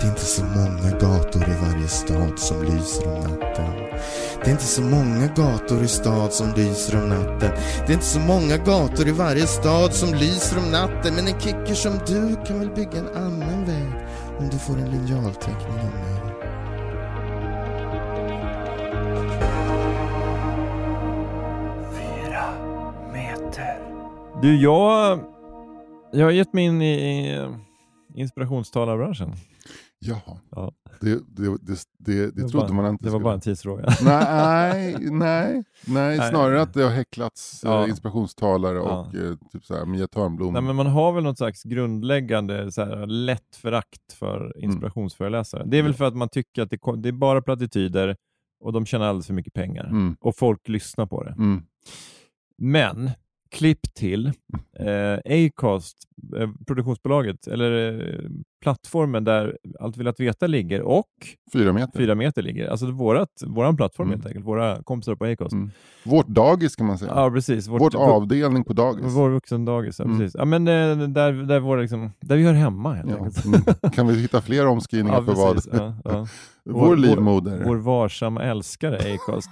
[0.00, 3.83] Det är inte så många gator i varje stad som lyser om natten.
[4.44, 7.50] Det är inte så många gator i stad som lyser om natten.
[7.86, 11.14] Det är inte så många gator i varje stad som lyser om natten.
[11.14, 13.92] Men en kicker som du kan väl bygga en annan väg
[14.38, 16.34] om du får en linjalteckning av mig.
[24.42, 25.20] Du, jag,
[26.12, 27.48] jag har gett mig in i, i
[28.14, 29.32] inspirationstagarbranschen.
[29.98, 30.38] Jaha.
[30.50, 30.72] Ja.
[31.00, 33.84] Det, det, det, det, det trodde bara, man inte Det var skulle- bara en tidsfråga.
[34.04, 36.30] Nej, nej, nej, Nej.
[36.30, 37.82] snarare att det har häcklats Ja.
[37.84, 38.82] eh, inspirationstalare Ja.
[38.82, 40.52] och eh, typ så här, Mia Törnblom.
[40.52, 44.52] Nej, men man har väl något slags grundläggande så här, lätt förakt för Mm.
[44.70, 45.64] inspirationsföreläsare.
[45.66, 48.16] Det är väl för att man tycker att det, det är bara plattityder
[48.60, 49.84] och de tjänar alldeles för mycket pengar.
[49.84, 51.30] Mm, Och folk lyssnar på det.
[51.38, 51.62] mm,
[52.58, 53.10] Men,
[53.54, 54.26] klipp till,
[54.78, 55.96] eh, Acast,
[56.40, 58.20] eh, produktionsbolaget, eller eh,
[58.62, 61.06] plattformen där Allt vill att veta ligger och
[61.52, 61.98] fyra meter.
[61.98, 62.68] Fyra meter ligger.
[62.68, 64.18] Alltså vårat, våran plattform Mm.
[64.20, 65.52] helt enkelt, våra kompisar på Acast.
[65.52, 65.70] Mm.
[66.04, 67.12] Vårt dagis kan man säga.
[67.14, 67.66] Ja, precis.
[67.68, 69.04] Vårt, Vårt avdelning på dagis.
[69.08, 70.18] Vår vuxendagis, ja, Mm.
[70.18, 70.34] precis.
[70.38, 73.16] Ja, men eh, där, där, våra, liksom, där vi hör hemma helt Ja.
[73.16, 73.44] enkelt.
[73.44, 73.90] Mm.
[73.92, 75.54] Kan vi hitta fler omskrivningar Ja, för vad?
[75.54, 75.72] precis.
[75.74, 76.26] Ja, ja.
[76.70, 77.62] Vår, Vår- livmoder.
[77.64, 79.50] Vår varsamma älskare Acast.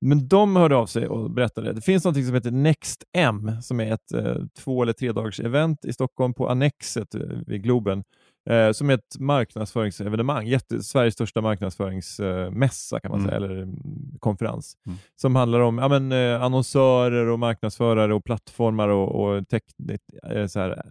[0.00, 1.72] Men de hörde av sig och berättade.
[1.72, 5.40] Det finns något som heter Next M som är ett eh, två eller tre dagars
[5.40, 8.04] event i Stockholm på Annexet eh, vid Globen.
[8.50, 13.28] Eh, som är ett marknadsföringsevenemang, jätte, Sveriges största marknadsföringsmässa kan man Mm.
[13.30, 13.76] säga, eller mm,
[14.20, 14.74] konferens.
[14.86, 14.98] Mm.
[15.20, 19.62] Som handlar om ja, men, eh, annonsörer och marknadsförare och plattformar och, och tek,
[20.30, 20.82] eh, så här,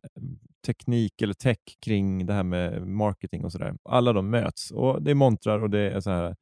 [0.66, 3.76] teknik eller tech kring det här med marketing och sådär.
[3.84, 6.36] Alla de möts och det är montrar och det är så här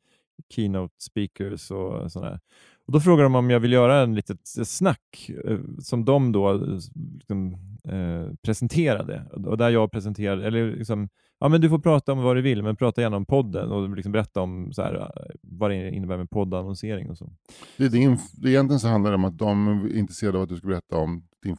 [0.50, 2.40] keynote speakers och sådär.
[2.86, 6.54] Och då frågar de om jag vill göra en litet snack eh, som de då
[6.54, 6.80] eh,
[7.14, 7.54] liksom,
[7.84, 12.36] eh, presenterade och där jag presenterade, eller liksom, ja men du får prata om vad
[12.36, 15.72] du vill men prata gärna om podden och liksom berätta om så här, eh, vad
[15.72, 17.32] det innebär med poddannonsering och så.
[17.78, 20.50] Det är din, det egentligen så handlar det om att de är intresserade av att
[20.50, 21.58] du ska berätta om din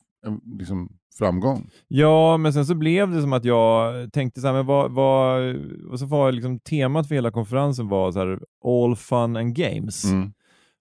[0.59, 1.71] liksom, framgång.
[1.89, 5.57] Ja, men sen så blev det som att jag tänkte så här, men vad, vad,
[5.91, 10.05] och så var liksom temat för hela konferensen var så här, all fun and games.
[10.05, 10.33] Mm.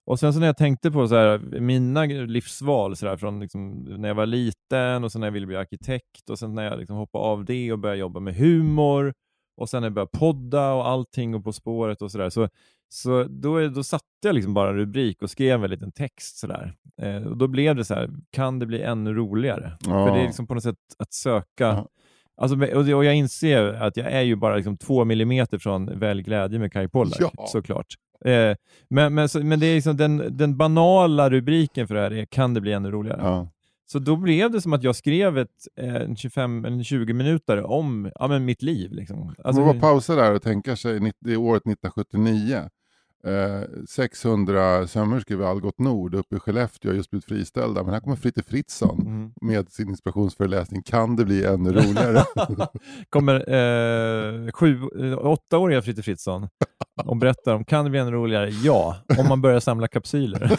[0.06, 3.84] Och sen så när jag tänkte på så här, mina livsval så här, från liksom,
[3.84, 6.78] när jag var liten och sen när jag ville bli arkitekt och sen när jag
[6.78, 9.14] liksom hoppade av det och började jobba med humor
[9.56, 12.30] och sen när jag började podda och allting och På spåret och sådär.
[12.30, 12.48] Så,
[12.88, 16.74] så då, då satte jag liksom bara en rubrik och skrev en liten text sådär.
[17.02, 19.72] Eh, och då blev det så här, kan det bli ännu roligare?
[19.80, 20.06] Ja.
[20.06, 21.88] För det är liksom på något sätt att söka Ja.
[22.40, 26.58] Alltså, och, jag inser att jag är ju bara liksom två millimeter från Välj glädje
[26.58, 27.46] med Kai Pollak, Ja.
[27.46, 27.86] såklart.
[28.24, 28.56] Eh,
[28.90, 32.24] men, men, så, men det är liksom den, den banala rubriken för det här är
[32.24, 33.20] Kan det bli ännu roligare?
[33.22, 33.48] Ja.
[33.92, 38.10] Så då blev det som att jag skrev ett, en 25 eller 20 minuter om
[38.14, 38.92] ja, men mitt liv.
[38.92, 39.34] Liksom.
[39.44, 42.68] Alltså, man bara pausa där och tänka sig det är året 1979.
[43.24, 47.82] Eh, 600 sömmerskor vid Algot Nord uppe i Skellefteå har just blivit friställda.
[47.82, 49.30] Men här kommer Fritte Fritzson Mm.
[49.40, 50.82] med sin inspirationsföreläsning.
[50.82, 52.24] Kan det bli ännu roligare?
[53.10, 56.48] kommer eh, sju, eh, åttaåriga Fritte Fritzson
[57.04, 58.50] och berättar om kan det bli ännu roligare?
[58.50, 60.58] Ja, om man börjar samla kapsyler.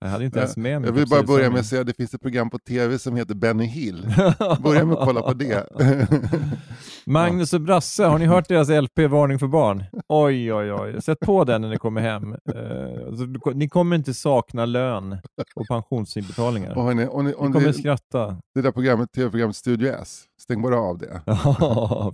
[0.00, 1.96] jag hade inte ens med mig Jag vill bara börja med att säga att det
[1.96, 4.06] finns ett program på tv som heter Benny Hill.
[4.62, 5.66] Börja med att kolla på det.
[7.06, 9.84] Magnus och Brasse, har ni hört deras LP Varning för barn?
[10.08, 11.02] Oj, oj, oj.
[11.02, 12.32] Sätt på den när ni kommer hem.
[12.32, 15.12] Eh, så du- ni kommer inte sakna lön
[15.56, 16.76] och pensionsinbetalningar.
[16.78, 18.36] och hörni, och ni, Ni och kommer det, skratta.
[18.54, 21.20] det där programmet, tv-programmet Studio S, stäng bara av det.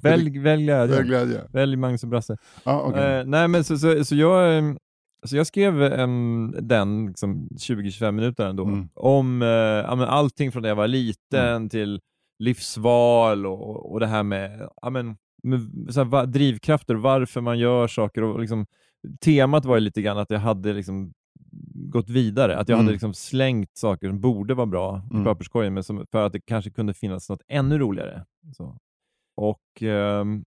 [0.08, 0.96] Välj, välj glädje.
[0.96, 1.40] För glädje.
[1.48, 2.36] Välj Magnus och Brasse.
[2.64, 3.18] Ja, okej.
[3.18, 4.64] Eh, nej, men så, så, så jag,
[5.22, 8.88] eh, så jag skrev em, den liksom, 20-25 minuter ändå, Mm.
[8.94, 12.00] om eh, ja, allting från när jag var liten till
[12.38, 17.58] livsval och, och det här med, ja, men, med så här, va, drivkrafter, varför man
[17.58, 18.22] gör saker.
[18.22, 18.66] Och, liksom,
[19.20, 21.12] temat var ju lite grann att jag hade liksom,
[21.74, 22.84] gått vidare, att jag Mm.
[22.86, 25.24] hade liksom slängt saker som borde vara bra i Mm.
[25.24, 28.24] papperskorgen, men som, för att det kanske kunde finnas något ännu roligare.
[28.56, 28.76] Så.
[29.36, 30.44] och ehm,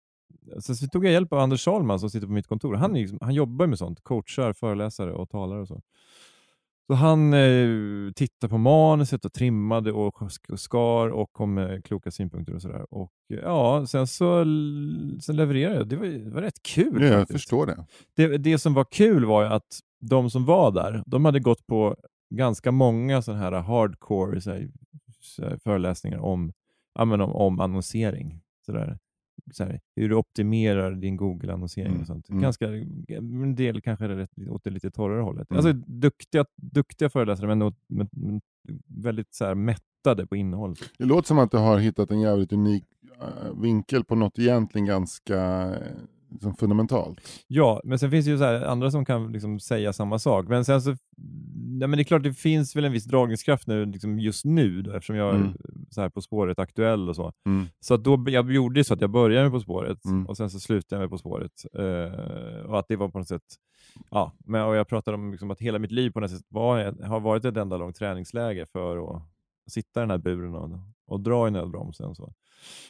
[0.60, 2.76] Sen så tog jag hjälp av Anders Salman som sitter på mitt kontor.
[2.76, 5.82] Han, liksom- han jobbar med sånt, coachar, föreläsare och talare och så.
[6.88, 12.12] Så han eh, tittade på manuset och trimmade och sk- skar och kom med kloka
[12.12, 12.94] synpunkter och sådär.
[12.94, 14.44] Och ja, sen så
[15.22, 15.88] sen levererade jag.
[15.88, 17.02] Det var, det var rätt kul.
[17.02, 17.40] Ja, jag faktiskt.
[17.40, 17.86] förstår det.
[18.16, 21.96] det, det som var kul var att de som var där, de hade gått på
[22.36, 24.70] ganska många sådana här hardcore så här,
[25.22, 26.54] så föreläsningar om,
[26.96, 28.40] ja, men om, om annonsering.
[28.66, 28.98] Så där.
[29.52, 32.30] Så här, hur du optimerar din Google-annonsering Mm, och sånt.
[32.30, 32.42] mm.
[32.42, 32.68] Ganska,
[33.08, 35.52] en del kanske är rätt, åt det lite torrare hållet.
[35.52, 35.58] Mm.
[35.66, 38.42] Alltså duktiga, duktiga föreläsare men, åt- men, men
[38.88, 40.76] väldigt så här, mättade på innehåll.
[40.98, 42.84] Det låter som att du har hittat en jävligt unik
[43.22, 45.40] eh, vinkel på något egentligen ganska
[45.76, 45.78] eh,
[46.34, 47.44] liksom fundamentalt.
[47.48, 50.48] Ja, men sen finns det ju så andra som kan liksom säga samma sak.
[50.48, 50.90] Men sen så,
[51.80, 54.82] ja, men det är klart det finns väl en viss dragningskraft nu, liksom just nu
[54.82, 55.48] då, eftersom jag Mm.
[55.48, 55.56] är
[55.90, 57.32] så här På spåret aktuell och så.
[57.46, 57.66] Mm.
[57.80, 60.26] Så då, jag gjorde så att jag började med På spåret Mm.
[60.28, 61.52] och sen så slutade jag med På spåret.
[61.74, 63.44] Eh, och att det var på något sätt,
[64.12, 67.04] ja, men, och jag pratade om liksom att hela mitt liv på något sätt var,
[67.08, 69.22] har varit ett enda långt träningsläge för att
[69.70, 70.70] sitta i den här buren och,
[71.08, 72.16] och dra i nödbromsen.
[72.16, 72.34] Så.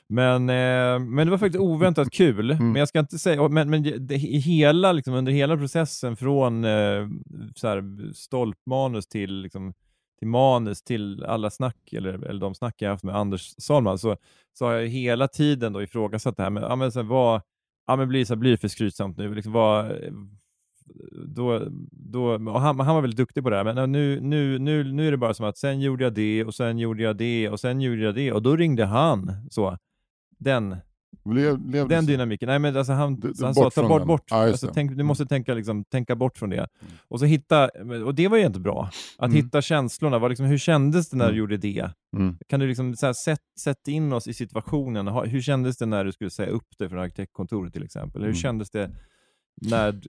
[0.08, 2.52] Men, eh, men det var faktiskt oväntat kul.
[2.52, 2.72] Mm.
[2.72, 7.08] Men jag ska inte säga, men, men det, hela, liksom, under hela processen från eh,
[7.56, 9.74] så här, stolpmanus till, liksom,
[10.20, 14.18] till manus till alla snack, eller, eller de snack jag haft med Anders Salman, så,
[14.54, 17.42] så har jag hela tiden då ifrågasatt det här med, ja, men, så här, vad,
[17.88, 19.36] ja, men blir, så här, blir det för skrytsamt nu?
[19.36, 19.92] Liksom, vad,
[21.28, 24.84] då, då, och han, han var väldigt duktig på det här, men nu, nu, nu,
[24.92, 27.50] nu är det bara som att sen gjorde jag det och sen gjorde jag det
[27.50, 29.32] och sen gjorde jag det och då ringde han.
[29.50, 29.78] Så.
[30.40, 30.76] Den,
[31.26, 32.48] Blev, blev den dynamiken.
[32.50, 34.08] Nej, men alltså han, Du- han sa ta bort, den.
[34.08, 34.22] bort.
[34.32, 36.68] Just alltså, tänk, du måste tänka, liksom, tänka bort från det.
[37.08, 37.70] Och så hitta,
[38.06, 38.90] och det var ju inte bra.
[39.18, 39.44] Att Mm.
[39.46, 40.20] hitta känslorna.
[40.20, 41.40] Vad liksom, hur kändes det när du Mm.
[41.40, 41.92] gjorde det?
[42.18, 42.38] Mm.
[42.50, 45.08] Kan du liksom så här, sätt, sätt in oss i situationen.
[45.08, 48.22] Hur kändes det när du skulle säga upp dig från arkitektkontoret till exempel?
[48.22, 48.36] Hur Mm.
[48.36, 48.92] kändes det
[49.62, 50.02] när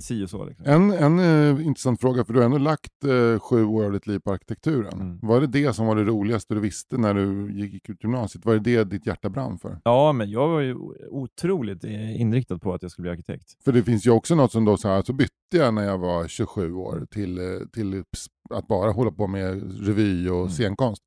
[0.00, 0.44] si och så?
[0.44, 0.66] Liksom?
[0.66, 1.18] En, en
[1.58, 4.32] eh, intressant fråga, för du har ändå lagt eh, sju år av ditt liv på
[4.32, 5.00] arkitekturen.
[5.00, 5.18] Mm.
[5.22, 8.44] Var det det som var det roligaste du visste när du gick ut gymnasiet?
[8.46, 9.78] Var det det ditt hjärta brann för?
[9.84, 10.74] Ja, men jag var ju
[11.10, 13.64] otroligt eh, inriktad på att jag skulle bli arkitekt.
[13.64, 15.98] För det finns ju också något som då så här, så bytte jag när jag
[15.98, 18.04] var 27 år till, eh, till
[18.50, 20.50] att bara hålla på med revy och Mm.
[20.50, 21.02] scenkonst.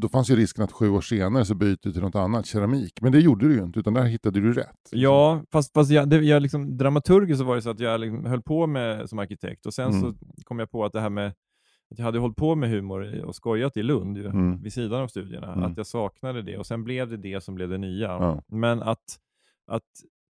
[0.00, 3.00] Då fanns ju risken att sju år senare så byter du till något annat, keramik.
[3.00, 4.88] Men det gjorde du ju inte, utan där hittade du rätt.
[4.90, 8.24] Ja, fast, fast jag, det, jag liksom, dramaturgiskt så var det så att jag liksom
[8.26, 10.00] höll på med som arkitekt och sen Mm.
[10.00, 10.14] så
[10.44, 11.26] kom jag på att det här med
[11.90, 14.62] att jag hade hållit på med humor och skojat i Lund ju, Mm.
[14.62, 15.64] vid sidan av studierna, Mm.
[15.70, 18.06] att jag saknade det och sen blev det det som blev det nya.
[18.08, 18.42] Ja.
[18.48, 19.18] Men att,
[19.66, 19.82] att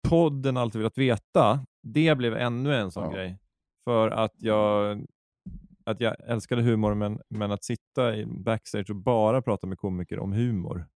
[0.09, 3.11] podden Alltid velat veta, det blev ännu en sån Ja.
[3.12, 3.38] grej.
[3.85, 4.98] För att jag,
[5.86, 10.18] att jag älskade humor, men, men att sitta i backstage och bara prata med komiker
[10.18, 10.86] om humor,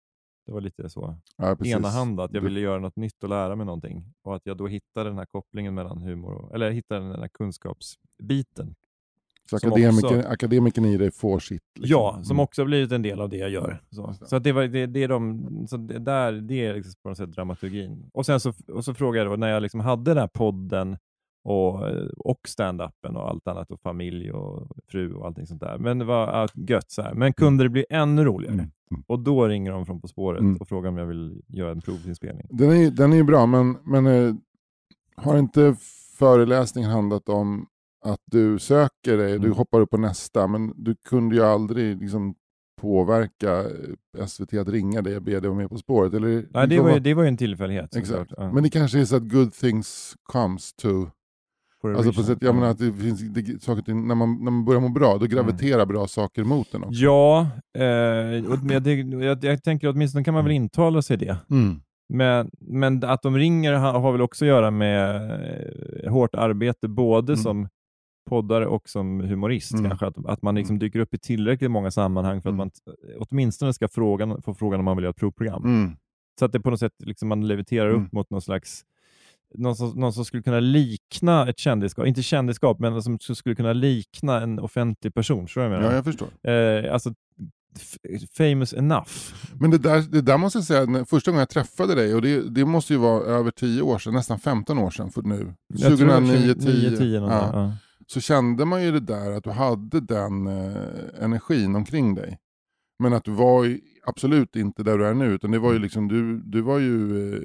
[0.46, 3.56] det var lite så Ja, enahanda, att jag Du- ville göra något nytt och lära
[3.56, 4.04] mig någonting.
[4.22, 7.28] Och att jag då hittade den här kopplingen mellan humor och, eller hittade den här
[7.28, 8.74] kunskapsbiten.
[9.50, 11.62] Så akademiker, också- akademikern i dig får sitt.
[11.74, 11.90] liksom.
[12.00, 12.40] Ja, som Mm.
[12.44, 13.82] också har blivit en del av det jag gör.
[13.90, 16.92] Så, så att det, var, det, det är de, så det, där, det är liksom
[17.02, 18.10] på något sätt dramaturgin.
[18.14, 20.96] Och sen så, och så frågade jag då, när jag liksom hade den här podden
[21.46, 21.82] och,
[22.16, 25.78] och stand-upen och allt annat och familj och fru och allting sånt där.
[25.78, 27.14] Men det var gött så här.
[27.14, 28.54] Men kunde det bli ännu roligare?
[28.54, 28.70] Mm.
[28.90, 29.02] Mm.
[29.06, 30.56] Och då ringer de från På spåret Mm.
[30.56, 32.46] och frågar om jag vill göra en provinspelning.
[32.50, 34.34] Den är ju den är bra, men, men eh,
[35.16, 35.76] har inte
[36.18, 37.66] föreläsningen handlat om
[38.04, 39.52] att du söker dig, du Mm.
[39.52, 42.34] hoppar upp på nästa, men du kunde ju aldrig liksom
[42.80, 43.58] påverka
[44.18, 46.14] eh, SVT att ringa dig och be dig vara med På spåret?
[46.14, 47.96] Eller, Nej, det liksom var, ju, det var ju en tillfällighet.
[47.96, 48.32] Exakt.
[48.36, 48.52] Ja.
[48.52, 51.06] Men det kanske är så att good things comes to...
[51.94, 54.50] A Alltså på sätt, jag menar att det finns det, saker ting, när, man, när
[54.50, 57.00] man börjar må bra, då graviterar bra saker mot en också.
[57.04, 57.40] Ja,
[57.78, 61.36] eh, och men det, jag, jag tänker åtminstone kan man väl intala sig det.
[61.50, 61.80] Mm.
[62.08, 65.30] Men, men att de ringer har, väl också att göra med
[66.04, 67.42] eh, hårt arbete, både Mm.
[67.42, 67.68] som
[68.30, 69.72] poddare och som humorist.
[69.74, 69.84] Mm.
[69.88, 72.56] kanske Att, att man liksom dyker upp i tillräckligt många sammanhang för att Mm.
[72.58, 72.80] man t-
[73.18, 75.64] åtminstone ska frågan, få frågan om man vill göra ett provprogram.
[75.64, 75.90] Mm.
[76.38, 78.04] Så att det på något sätt liksom man leviterar Mm.
[78.04, 78.82] upp mot någon slags
[79.58, 83.72] någon som, någon som skulle kunna likna ett kändisskap, inte kändisskap, men som skulle kunna
[83.72, 85.46] likna en offentlig person.
[85.46, 85.94] Tror jag Ja, menar?
[85.94, 86.28] jag förstår.
[86.50, 87.14] Eh, alltså,
[88.36, 89.10] famous enough.
[89.60, 92.22] Men det där, det där måste jag säga, när, första gången jag träffade dig, och
[92.22, 95.54] det, det måste ju vara över 10 år sedan, nästan 15 år sedan för nu.
[95.74, 97.20] Jag tror det var 2009, 2009, 10.
[97.20, 97.50] någon ja.
[97.52, 97.72] ja.
[98.06, 100.76] Så kände man ju det där att du hade den eh,
[101.20, 102.38] energin omkring dig.
[102.98, 106.08] Men att du var absolut inte där du är nu, utan det var ju liksom,
[106.08, 107.40] du, du var ju, eh,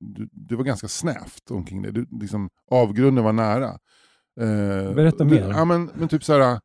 [0.00, 1.92] du, det var ganska snävt omkring dig.
[1.92, 3.68] Du, liksom, avgrunden var nära.
[4.40, 5.48] Eh, Berätta du, mer.
[5.50, 6.60] Ja, men, men typ så här,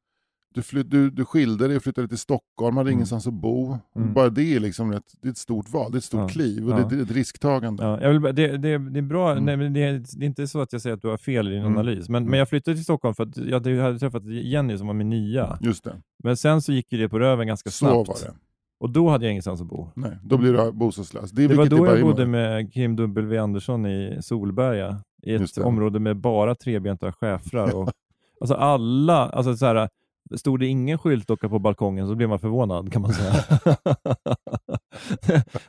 [0.54, 2.97] du, flytt, du, du skilde dig och flyttade till Stockholm, hade Mm.
[2.97, 3.78] ingenstans att bo.
[3.95, 4.13] Mm.
[4.13, 6.28] Bara det är liksom ett, det är ett stort val, det är ett stort Ja.
[6.28, 6.78] kliv och Ja.
[6.89, 7.84] det, det är ett risktagande.
[7.84, 9.45] Ja, jag vill, det, det, det är bra, Mm.
[9.45, 11.47] nej, men det, är, det är inte så att jag säger att du har fel
[11.47, 11.73] i din Mm.
[11.78, 12.30] analys, men, Mm.
[12.32, 15.58] men jag flyttade till Stockholm för att jag hade- träffat Jenny som var min nya.
[15.62, 18.08] Just det, Men sen så gick ju det på röven ganska så snabbt.
[18.08, 18.34] var det.
[18.80, 19.90] Och då hade jag ingenstans att bo.
[19.96, 21.32] Nej, då blir du bostadslös.
[21.32, 26.00] Det, Det var då jag bodde med Kim W Andersson i Solberga, i ett område
[26.00, 27.76] med bara trebenta schäfrar.
[27.76, 27.90] Och,
[28.42, 29.90] alltså alla, alltså så här,
[30.36, 33.34] stod det ingen skyltdocka på balkongen så blev man förvånad kan man säga.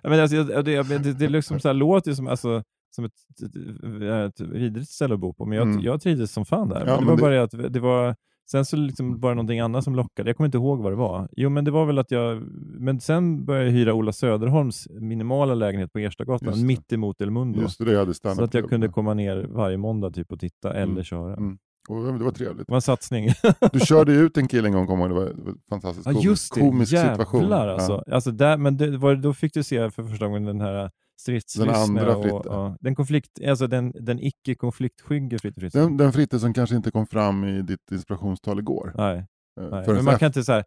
[0.02, 4.40] men alltså, det, det, det liksom så här, låter som, alltså, som ett, ett, ett
[4.48, 5.80] vidrigt ställe att bo på, men jag, Mm.
[5.80, 6.76] jag trivdes som fan där.
[6.80, 8.16] Ja, men det men var det- bara det att det var
[8.50, 10.28] Sen så liksom var det någonting annat som lockade.
[10.30, 11.28] Jag kommer inte ihåg vad det var.
[11.36, 12.42] Jo, men det var väl att jag...
[12.80, 17.60] Men sen började jag hyra Ola Söderholms minimala lägenhet på Erstagatan, mitt emot El Mundo.
[17.60, 20.74] Just det, det hade Så att jag kunde komma ner varje måndag typ och titta
[20.74, 21.04] eller Mm.
[21.04, 21.36] köra.
[21.36, 21.58] Mm.
[21.88, 22.66] Och det var trevligt.
[22.66, 23.28] Det var en satsning.
[23.72, 26.54] Du körde ut en kille en gång, kommer det var, en fantastiskt Ja komisk, just
[26.54, 27.52] det, komisk jävlar situation.
[27.52, 28.02] alltså.
[28.10, 31.72] alltså där, men det var, då fick du se för första gången den här stridslystna
[31.72, 32.40] Den andra och, Fritte.
[32.44, 35.82] ja, den, konflikt, alltså den, den icke-konfliktskygge Fritte Fritzson.
[35.82, 38.92] Den, den Fritte som kanske inte kom fram i ditt inspirationstal igår.
[38.96, 39.16] Nej,
[39.60, 39.84] eh, nej.
[39.86, 40.64] Men man kan, inte, så här,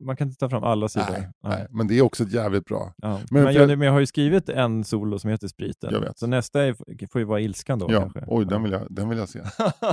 [0.00, 1.06] man kan inte ta fram alla sidor.
[1.10, 2.94] nej, nej, men det är också jävligt bra.
[2.96, 3.20] Ja.
[3.30, 5.90] Men Men, för- jag, men jag har ju skrivit en solo som heter Spriten.
[5.92, 6.18] Jag.
[6.18, 8.24] Så nästa är, får ju vara Ilskan då Ja, kanske.
[8.26, 9.40] oj, den vill, jag, den vill jag se.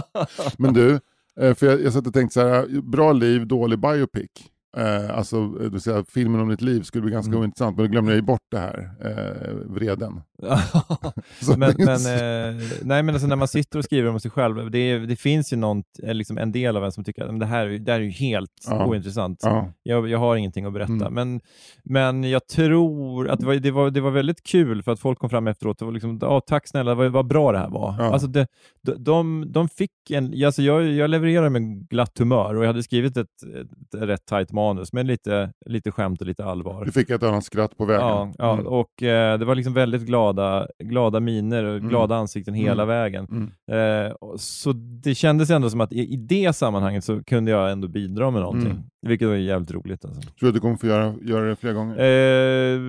[0.57, 0.99] Men du,
[1.39, 4.29] eh, för jag, jag satt och tänkte så här, bra liv, dålig biopic.
[4.77, 7.41] Eh, alltså, eh, du säga, filmen om ditt liv skulle bli ganska Mm.
[7.41, 10.21] ointressant, men då glömde jag ju bort det här, eh, vreden.
[11.57, 14.99] Men, men, eh, nej, men alltså när man sitter och skriver om sig själv, det,
[14.99, 17.45] det finns ju något, eh, liksom en del av en som tycker att "Men det
[17.45, 18.85] här, är- det här är ju helt Ja.
[18.85, 19.39] ointressant.
[19.43, 20.93] ja, Jag, jag har ingenting att berätta.
[21.07, 21.13] Mm.
[21.13, 21.41] Men,
[21.83, 25.19] men jag tror att det var, det, var, det var väldigt kul för att folk
[25.19, 27.95] kom fram efteråt och var liksom, "Ja, tack snälla, vad, vad bra det här var.
[27.99, 28.03] Ja.
[28.13, 28.47] Alltså det,
[28.81, 32.83] de, de, de fick en, alltså jag, jag levererade med glatt humör och jag hade
[32.83, 33.27] skrivit ett,
[33.61, 36.85] ett, rätt tajt manus med lite, lite skämt och lite allvar.
[36.85, 38.01] du fick ett annat skratt på vägen.
[38.07, 38.67] Ja, ja Mm.
[38.67, 41.89] och eh, det var liksom väldigt glada, glada miner och Mm.
[41.89, 42.87] glada ansikten hela Mm.
[42.87, 43.27] vägen.
[43.31, 44.05] Mm.
[44.07, 44.71] Eh, så
[45.03, 48.41] det kändes ändå som att i, i det sammanhanget så kunde jag ändå bidra med
[48.41, 48.71] någonting.
[48.71, 48.83] Mm.
[49.07, 50.05] Vilket var jävligt roligt.
[50.05, 50.21] Alltså.
[50.21, 51.95] Tror du att du kommer få göra, göra det fler gånger?
[51.99, 52.79] Eh,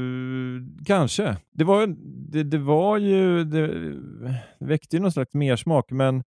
[0.87, 1.37] kanske.
[1.55, 1.87] Det var,
[2.33, 3.67] det, det var ju, det,
[4.59, 6.23] det väckte ju någon slags mersmak, men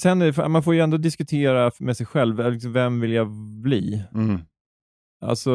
[0.00, 3.30] sen det, man får ju ändå diskutera med sig själv, eh, liksom, vem vill jag
[3.62, 4.04] bli?
[4.14, 4.40] Mm.
[5.24, 5.50] Alltså,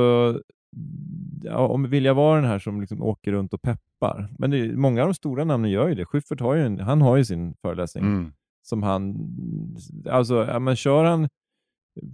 [1.44, 4.30] ja, om vill jag vara den här som liksom åker runt och peppar?
[4.38, 6.06] Men det, många av de stora namnen gör ju det.
[6.06, 8.32] Schyffert har ju, en, han har ju sin föreläsning Mm.
[8.68, 9.16] som han,
[10.10, 11.30] alltså, ja, men kör han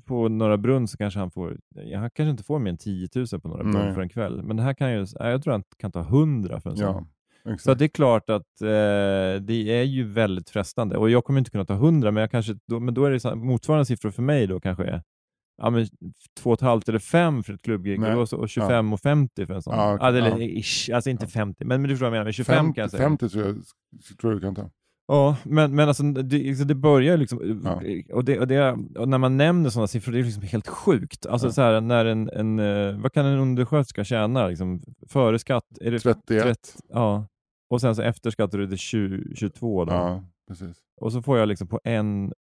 [0.06, 1.58] på Norra Brunn så kanske han får,
[1.96, 3.94] han kanske inte får mer än 10 000 på Norra Brunn Nej.
[3.94, 4.44] för en kväll.
[4.44, 6.86] Men det här kan ju, ja, jag tror han kan ta 100 för en sån.
[6.86, 7.06] Ja,
[7.54, 7.68] exakt.
[7.68, 10.98] att det är klart att eh, det är ju väldigt frestande.
[10.98, 13.20] Och jag kommer inte kunna ta 100, men, jag kanske, då, men då är det
[13.20, 15.02] så, motsvarande siffror för mig då kanske är
[15.62, 15.86] ja, men
[16.44, 19.76] 2,5 eller 5 för ett klubbgig och, så, och 25 och 50 för en sån.
[19.76, 20.38] Ja, Ja, eller, ja.
[20.40, 21.30] ish, alltså inte Ja.
[21.30, 22.24] 50, men, men du förstår vad jag menar.
[22.24, 23.04] Men 25 kan 50, jag säga.
[23.04, 23.56] 50 tror jag,
[24.22, 24.70] tror jag du kan ta.
[25.08, 27.82] Ja, men, men alltså, det, det börjar liksom, Ja.
[28.16, 31.26] och, det, och, det, och när man nämner sådana siffror, det är liksom helt sjukt.
[31.26, 31.52] Alltså Ja.
[31.52, 35.64] så här, när en, en, eh, vad kan en undersköterska tjäna liksom, före skatt?
[35.82, 36.44] Är det 31.
[36.44, 36.60] 30?
[36.90, 37.28] Ja.
[37.70, 39.94] Och sen så efter skatt är det 20, 22 då.
[39.94, 40.78] Ja, precis.
[41.02, 42.34] Och så får jag liksom på en,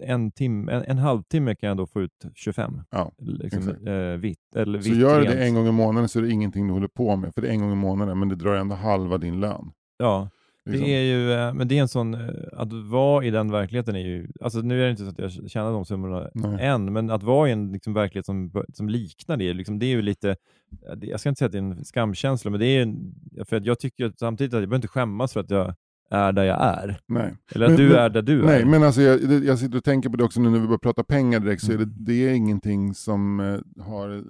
[0.00, 2.82] en, tim, en, en halvtimme kan jag då få ut 25.
[2.90, 6.18] Ja, liksom, eh, vitt, eller Så vitt gör du det en gång i månaden så
[6.18, 7.34] är det ingenting du håller på med.
[7.34, 9.72] För det är en gång i månaden, men det drar ändå halva din lön.
[9.98, 10.28] Ja,
[10.66, 10.86] Liksom.
[10.86, 12.20] det är ju, eh, men det är en sån, eh,
[12.52, 15.50] att vara i den verkligheten är ju, alltså nu är det inte så att jag
[15.50, 16.66] tjänar de summorna Nej.
[16.66, 19.90] än, men att vara i en liksom, verklighet som, som liknar det, liksom, det är
[19.90, 20.36] ju lite,
[20.96, 22.94] det- jag ska inte säga att det är en skamkänsla, men det är
[23.44, 25.74] för att jag tycker att samtidigt att jag behöver inte skämmas för att jag
[26.10, 26.98] är där jag är.
[27.08, 27.34] Nej.
[27.52, 28.66] Eller att Men- du men- är där du Nej, är.
[28.66, 31.04] men alltså jag, jag sitter och tänker på det också nu när vi börjar prata
[31.04, 31.96] pengar direkt, så är det, Mm.
[31.98, 34.20] det är ingenting som eh, har eh,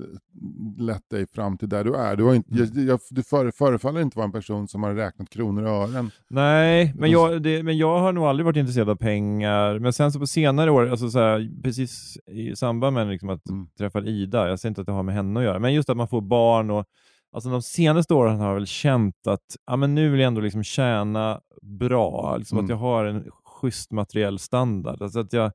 [0.79, 2.17] lett dig fram till där du är.
[2.17, 2.67] Du, har inte, Mm.
[2.75, 6.11] jag, jag, du före, förefaller inte vara en person som har räknat kronor och ören.
[6.31, 9.79] Nej, men jag, det, men jag har nog aldrig varit intresserad av pengar.
[9.79, 13.49] Men sen så på senare år, alltså så här, precis i samband med liksom att
[13.49, 13.67] Mm.
[13.79, 15.97] träffa Ida, jag säger inte att det har med henne att göra, men just att
[15.97, 16.85] man får barn och
[17.33, 20.41] Alltså de senaste åren har jag väl känt att ja, men nu vill jag ändå
[20.41, 22.65] liksom tjäna bra, liksom Mm.
[22.65, 25.03] att jag har en schysst materiell standard.
[25.03, 25.53] Alltså att jag,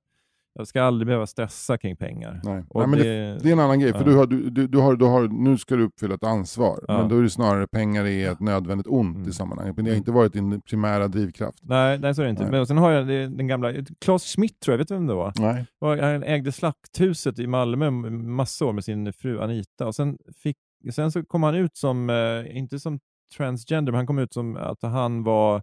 [0.54, 2.42] jag ska aldrig behöva stressa kring pengar.
[2.44, 2.64] Nej.
[2.74, 4.06] Nej, men det, det- det är en annan grej, för ja.
[4.06, 6.86] du har, du, du, har, du har, nu ska du uppfylla ett ansvar.
[6.88, 6.98] Ja.
[6.98, 9.30] Men då är det snarare pengar är ett nödvändigt ont Mm.
[9.30, 9.76] i sammanhanget.
[9.76, 11.58] Men det har inte varit din primära drivkraft.
[11.62, 12.44] Nej, nej, så är det inte.
[12.44, 12.52] Nej.
[12.52, 15.34] Men sen har jag den gamla, Claes Schmidt tror jag, vet du vem det var?
[15.40, 15.66] Nej.
[16.02, 20.58] Han ägde Slakthuset i Malmö m- massa år med sin fru Anita och sen, fick,
[20.94, 23.00] sen så kom han ut som, eh, inte som
[23.38, 25.56] transgender, men han kom ut som att han var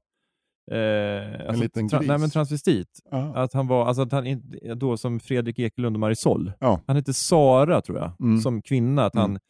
[0.71, 2.89] eh, alltså, tra- nej, men transvestit.
[3.11, 3.33] Ja.
[3.37, 4.43] Att han var, alltså att han
[4.77, 6.53] då som Fredrik Ekelund och Marisol.
[6.61, 6.81] Ja.
[6.87, 8.41] Han hette Sara tror jag, Mm.
[8.41, 9.05] som kvinna.
[9.05, 9.41] Att han, Mm.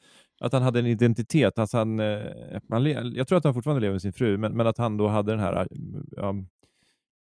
[0.41, 1.59] att han hade en identitet.
[1.59, 2.19] Alltså han, eh,
[2.71, 5.09] han, jag tror att han fortfarande lever med sin fru, men, men att han då
[5.09, 5.67] hade den här
[6.19, 6.33] eh,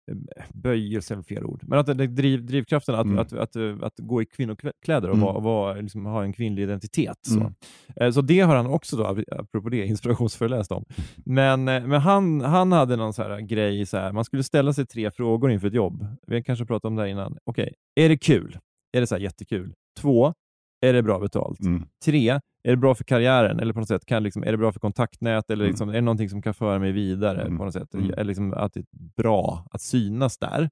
[0.08, 1.64] ja, böjelsen, fel ord.
[1.68, 3.20] Men att det driv, drivkraften att, Mm.
[3.20, 5.20] att, att, att, att gå i kvinnokläder och Mm.
[5.26, 7.18] vara, vara, liksom, ha en kvinnlig identitet.
[7.22, 7.40] Så.
[7.40, 7.54] Mm.
[7.96, 10.86] Eh, så det har han också, då, apropå det, inspirationsföreläst om.
[11.26, 14.74] Men, eh, men han, han hade någon så här grej, så här, man skulle ställa
[14.74, 16.08] sig tre frågor inför ett jobb.
[16.28, 17.38] Vi har kanske pratat om det här innan.
[17.44, 18.58] Okej, är det kul?
[18.98, 19.74] Är det så här jättekul?
[20.00, 20.34] Två,
[20.82, 21.60] är det bra betalt?
[21.62, 21.84] Mm.
[22.06, 22.30] Tre,
[22.64, 23.60] är det bra för karriären?
[23.60, 25.50] Eller på något sätt, kan, liksom, är det bra för kontaktnät?
[25.52, 25.72] Eller Mm.
[25.72, 27.42] liksom, är det någonting som kan föra mig vidare?
[27.42, 27.58] Mm.
[27.58, 27.94] på något sätt?
[27.94, 28.10] Mm.
[28.12, 28.86] Eller liksom, att det är
[29.18, 30.70] bra att synas där.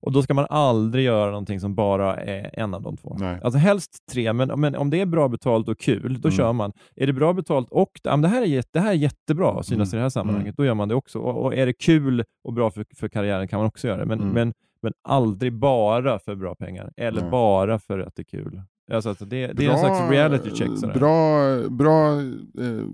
[0.00, 3.16] Och Då ska man aldrig göra någonting som bara är en av de två.
[3.20, 3.40] Nej.
[3.42, 6.36] Alltså helst tre, men, men om det är bra betalt och kul, då Mm.
[6.36, 6.72] kör man.
[6.96, 9.92] Är det bra betalt och ja, det, här är det här är jättebra att synas
[9.92, 9.96] Mm.
[9.96, 11.18] i det här sammanhanget, då gör man det också.
[11.18, 14.06] Och, och är det kul och bra för, för karriären kan man också göra det,
[14.06, 14.34] men, Mm.
[14.34, 17.30] men, men aldrig bara för bra pengar, eller Nej.
[17.30, 18.62] bara för att det är kul.
[18.92, 20.78] Alltså, alltså det, det är en slags reality check.
[20.78, 20.94] Sådär.
[20.94, 22.20] Bra, bra,
[22.64, 22.84] eh,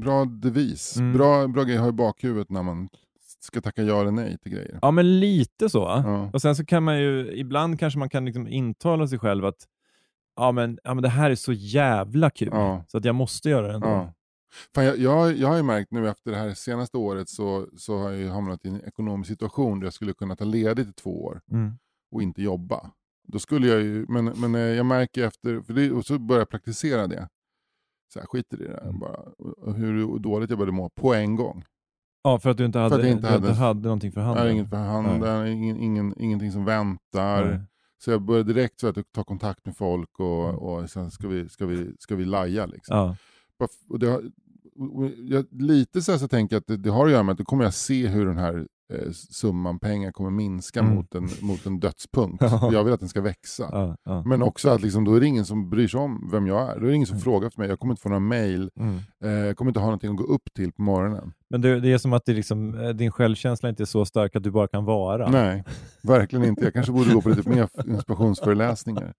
[0.00, 0.96] bra devis.
[0.96, 1.12] Mm.
[1.12, 2.88] Bra, bra grej att ha i bakhuvudet när man
[3.40, 4.78] ska tacka ja eller nej till grejer.
[4.82, 5.78] Ja, men lite så.
[5.78, 6.30] Ja.
[6.32, 9.66] Och sen så kan man ju, ibland kanske man kan liksom intala sig själv att
[10.36, 12.84] ja men, ja, men det här är så jävla kul, Ja.
[12.88, 13.88] så att jag måste göra det ändå.
[13.88, 14.12] Ja.
[14.74, 17.98] Fan, jag, jag, jag har ju märkt nu efter det här senaste året så, så
[17.98, 20.92] har jag ju hamnat i en ekonomisk situation där jag skulle kunna ta ledigt i
[20.92, 21.72] två år Mm.
[22.12, 22.90] och inte jobba.
[23.32, 26.40] Då skulle jag ju, men, men eh, jag märker efter, för det, och så börjar
[26.40, 27.28] jag praktisera det.
[28.12, 28.98] Så jag skiter i det där Mm.
[28.98, 29.20] bara.
[29.38, 31.64] Och hur dåligt jag började må på en gång.
[32.22, 34.42] Ja, för att du inte hade, att jag inte hade- hade någonting för handen.
[34.42, 37.44] har inget för handen, ingen, ingen, ingenting som väntar.
[37.50, 37.60] Nej.
[37.98, 40.56] Så jag började direkt så att ta kontakt med folk och, Mm.
[40.58, 42.66] och sen ska vi, ska vi, ska vi laja.
[42.66, 42.96] Liksom.
[42.96, 43.16] Ja.
[43.88, 44.16] Och det
[44.78, 47.32] och jag, lite så, här så tänker jag att det, det har att göra med
[47.32, 50.94] att då kommer jag se hur den här eh, summan pengar kommer minska Mm.
[50.94, 52.42] mot, en, mot en dödspunkt.
[52.50, 52.70] Ja.
[52.72, 53.96] Jag vill att den ska växa.
[54.24, 56.80] Men också att liksom, då är det ingen som bryr sig om vem jag är.
[56.80, 57.22] Då är det ingen som Mm.
[57.22, 57.68] frågar efter mig.
[57.68, 58.70] Jag kommer inte få några mail.
[58.80, 58.98] Mm.
[59.24, 61.32] Eh, jag kommer inte ha någonting att gå upp till på morgonen.
[61.50, 64.36] Men det, det är som att det liksom, eh, din självkänsla inte är så stark
[64.36, 65.30] att du bara kan vara.
[65.30, 65.64] Nej,
[66.02, 66.64] verkligen inte.
[66.64, 69.14] Jag kanske borde gå på lite mer inspirationsföreläsningar.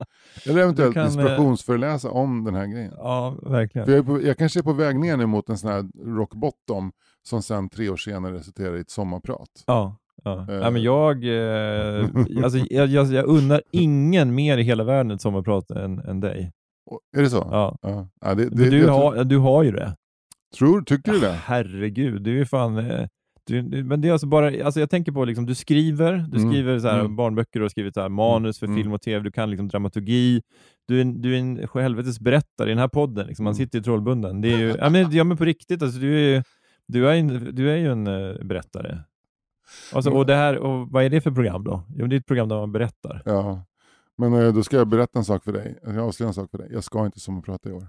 [0.46, 2.94] Eller eventuellt kan, eh, inspirationsföreläsa om den här grejen.
[2.98, 3.86] Ja, verkligen.
[3.86, 5.86] För jag, är på, jag kanske är på väg ner nu mot en sån här
[6.18, 6.92] rock bottom
[7.28, 9.64] som sen tre år senare resulterar i ett sommarprat.
[9.68, 9.98] Ja.
[10.24, 10.46] Ja.
[10.50, 12.06] Nej, men jag, eh,
[12.44, 16.52] alltså, jag, jag, jag unnar ingen mer i hela världen ett sommarprat än, än dig.
[16.92, 17.48] Och- Är det så?
[17.52, 17.78] Ja.
[17.82, 18.08] Ja.
[18.22, 19.96] Ja, det, det, du, har, du har ju det.
[20.58, 21.32] tror, tycker du det?
[21.32, 22.78] Herregud, du är fan...
[22.78, 23.08] eh,
[23.48, 26.38] Du, du- men det är alltså bara, alltså jag tänker på, liksom, du skriver, du
[26.38, 27.16] Mm, skriver så här, mm.
[27.16, 28.78] barnböcker, du har skrivit så här, manus för Mm.
[28.78, 30.42] film och tv, du kan liksom dramaturgi,
[30.88, 33.44] du är, du är en helvetes berättare i den här podden, liksom.
[33.44, 33.66] man Mm.
[33.66, 34.42] sitter ju trollbunden.
[34.42, 36.44] Det är ju, ja, men, ja men på riktigt, alltså, du, är,
[36.92, 39.00] du, är, en, du är ju en eh, berättare.
[39.94, 41.84] Alltså, och, det här, och vad är det för program då?
[41.96, 43.22] Jo, det är ett program där man berättar.
[43.26, 43.66] Ja.
[44.18, 45.80] Men eh, då ska jag berätta en sak för dig.
[45.84, 46.70] Jag avslöjar en sak för dig.
[46.72, 47.88] Jag ska inte sommarprata i år.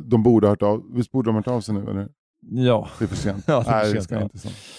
[0.00, 1.90] De borde ha hört av Visst borde de ha hört av sig nu?
[1.90, 2.08] Eller?
[2.42, 2.88] Ja.
[2.98, 3.44] Det är för sent.
[3.46, 4.22] Ja, det är Nej, det ska ja.
[4.22, 4.38] inte.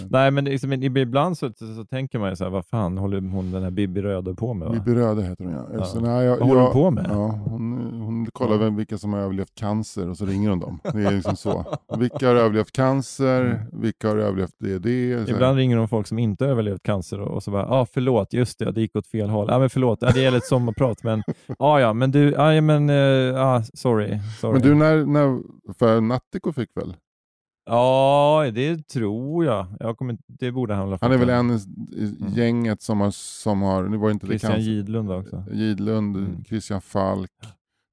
[0.10, 3.22] Nej, men liksom, ibland så, så, så tänker man ju så här, vad fan håller
[3.22, 4.68] hon den här Bibi Röde på med?
[4.68, 4.74] Va?
[4.74, 5.68] Bibi Röde heter hon ja.
[5.74, 5.86] Ja.
[5.86, 7.06] Så, nej, jag, Vad håller jag, hon på med?
[7.10, 10.80] Ja, hon, hon kollar vem, vilka som har överlevt cancer och så ringer hon dem.
[10.84, 11.66] Det är liksom så.
[11.98, 13.66] Vilka har överlevt cancer?
[13.72, 15.14] Vilka har överlevt det det?
[15.14, 15.18] Så.
[15.18, 15.36] Mm.
[15.36, 17.86] Ibland ringer de folk som inte har överlevt cancer och, och så bara, ja ah,
[17.86, 19.48] förlåt, just det, det gick åt fel håll.
[19.50, 21.24] Ja ah, men förlåt, ja, det gäller ett sommarprat, men
[21.60, 24.54] ah, ja, men du, ah, ja men, eh, ah, sorry, sorry.
[24.54, 25.42] Men du, när, när,
[25.74, 26.94] för Nattiko fick väl?
[27.74, 29.68] Ja, det tror jag.
[29.80, 31.58] jag kommer, det borde han Han är väl en i,
[32.04, 34.40] i gänget som har, som har, nu var det inte det Mm.
[34.40, 34.72] Christian cancer.
[34.72, 35.44] Gidlund också.
[35.52, 36.44] Gidlund, Mm.
[36.44, 37.32] Christian Falk.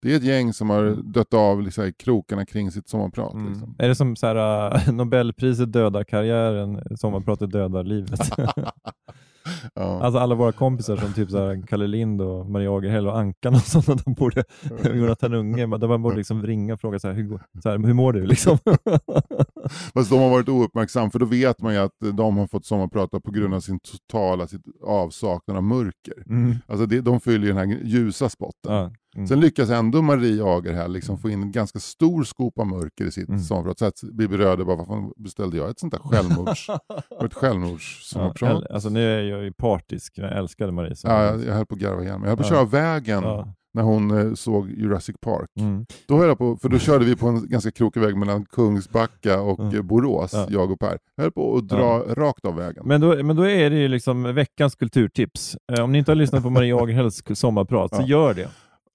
[0.03, 1.13] Det är ett gäng som har Mm.
[1.13, 3.35] dött av liksom, krokarna kring sitt sommarprat.
[3.35, 3.49] Mm.
[3.53, 3.75] Liksom.
[3.79, 8.21] Är det som så här, äh, Nobelpriset dödar karriären, sommarpratet dödar livet?
[9.75, 10.03] Ja.
[10.03, 13.55] Alltså alla våra kompisar som typ så här, Kalle Lind och Maria Agerhäll och Ankan
[13.55, 14.45] och sådana, de borde,
[14.95, 18.13] Jonathan Unge, de borde liksom ringa och fråga så här, hur, så här, hur mår
[18.13, 18.27] du?
[18.27, 18.59] Liksom.
[19.95, 23.21] Fast de har varit ouppmärksamma, för då vet man ju att de har fått sommarprata
[23.21, 26.23] på grund av sin totala sitt avsaknad av mörker.
[26.27, 26.55] Mm.
[26.67, 28.73] Alltså det, de fyller ju den här ljusa spotten.
[28.75, 28.91] Ja.
[29.17, 29.27] Mm.
[29.29, 33.29] Sen lyckas ändå Marie Agerhäll liksom få in en ganska stor skopa mörker i sitt
[33.29, 33.41] Mm.
[33.41, 33.79] sommarprat.
[33.79, 36.67] Så att Bibi Röde bara, vad fan beställde jag ett sånt där självmords,
[37.25, 38.51] ett självmordssommarprat?
[38.51, 40.95] Ja, äl- alltså nu är jag ju partisk, jag älskade Marie.
[41.05, 42.21] Ja, jag, jag höll på att garva igen.
[42.21, 42.57] Jag höll på att Ja.
[42.57, 43.53] köra vägen Ja.
[43.75, 45.49] när hon eh, såg Jurassic Park.
[45.61, 45.87] Mm.
[46.09, 49.41] Då höll jag på, för då körde vi på en ganska krokig väg mellan Kungsbacka
[49.41, 49.87] och Mm.
[49.87, 50.47] Borås, Ja.
[50.51, 50.99] jag och Per.
[51.17, 52.83] Jag höll på att dra rakt av vägen.
[52.87, 55.57] Men, då, men då är det ju liksom veckans kulturtips.
[55.73, 58.49] Eh, om ni inte har lyssnat på Marie Agerhälls sommarprat, så gör det.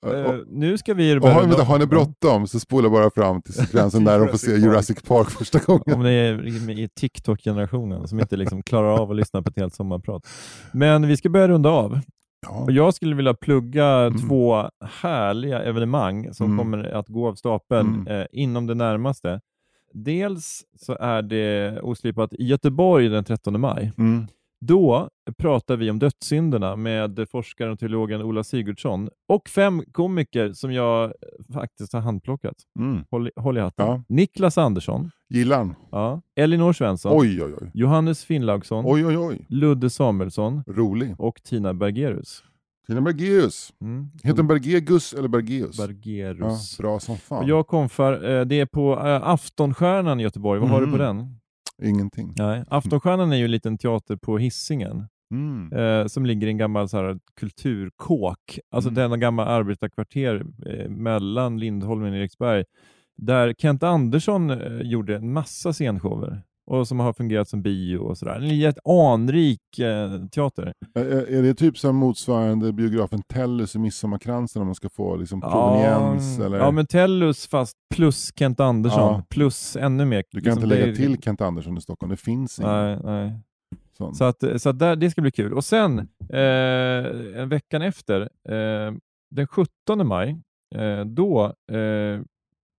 [0.05, 3.53] Eh, nu ska vi Och har, vänta, har ni bråttom så spola bara fram till
[3.63, 5.29] sekvensen där de får se Jurassic Park.
[5.29, 5.83] Första gången.
[5.93, 9.75] Om ni är i TikTok-generationen som inte liksom klarar av att lyssna på ett helt
[9.75, 10.27] sommarprat.
[10.71, 11.99] Men vi ska börja runda av.
[12.47, 12.49] Ja.
[12.63, 14.19] Och jag skulle vilja plugga Mm.
[14.19, 14.69] två
[15.01, 16.57] härliga evenemang som Mm.
[16.57, 18.07] kommer att gå av stapeln Mm.
[18.21, 19.39] eh, inom det närmaste.
[19.93, 23.91] Dels så är det oslipat i Göteborg den 13 maj.
[24.63, 24.67] Mm.
[24.67, 30.73] Då pratar vi om dödssynderna med forskaren och teologen Ola Sigurdsson och fem komiker som
[30.73, 31.13] jag
[31.53, 32.55] faktiskt har handplockat.
[32.79, 33.03] Mm.
[33.11, 33.85] Håll, håll i hatten.
[33.87, 34.03] Ja.
[34.09, 35.75] Niklas Andersson, Gillar han?
[35.91, 36.21] ja.
[36.35, 37.71] Elinor Svensson, Oj, oj, oj.
[37.73, 39.45] Johannes Finnlaugsson, Oj, oj, oj.
[39.49, 41.15] Ludde Samuelsson Rolig.
[41.17, 42.43] och Tina Bergerus.
[42.87, 43.73] Tina Bergeus.
[43.81, 44.09] Mm.
[44.23, 45.79] Heter den Bergegus eller Bergeus?
[45.79, 46.77] Ja, Bergerus.
[46.77, 47.43] bra som fan.
[47.43, 50.59] Och jag konfar, eh, det är på eh, Aftonstjärnan i Göteborg.
[50.59, 51.17] Vad har du på Mm.
[51.17, 51.35] den?
[51.81, 52.33] Ingenting.
[52.37, 52.63] Nej.
[52.67, 55.73] Aftonstjärnan är ju en liten teater på Hisingen Mm.
[55.73, 58.59] eh, som ligger i en gammal så här, kulturkåk.
[58.71, 58.95] Alltså Mm.
[58.95, 62.63] denna gamla arbetarkvarter eh, mellan Lindholmen och Eriksberg.
[63.17, 66.41] Där Kent Andersson eh, gjorde en massa scenshower
[66.71, 68.35] och som har fungerat som bio och sådär.
[68.35, 70.73] En jätte anrik eh, teater.
[70.95, 75.41] Är, är det typ som motsvarande biografen Tellus i Midsommarkransen om man ska få liksom
[75.41, 76.37] proveniens?
[76.39, 76.57] ja, eller?
[76.57, 78.99] ja, men Tellus fast plus Kent Andersson.
[78.99, 79.23] Ja.
[79.29, 80.23] Plus ännu mer.
[80.31, 82.99] Du kan Liksom, inte lägga det till Kent Andersson i Stockholm, det finns ingen Nej,
[83.03, 83.39] nej.
[83.97, 84.15] sån.
[84.15, 85.53] Så, att, så att där, det ska bli kul.
[85.53, 85.99] Och sen
[86.33, 88.93] eh, en veckan efter, eh,
[89.31, 90.29] den 17 maj,
[90.75, 92.21] eh, då eh,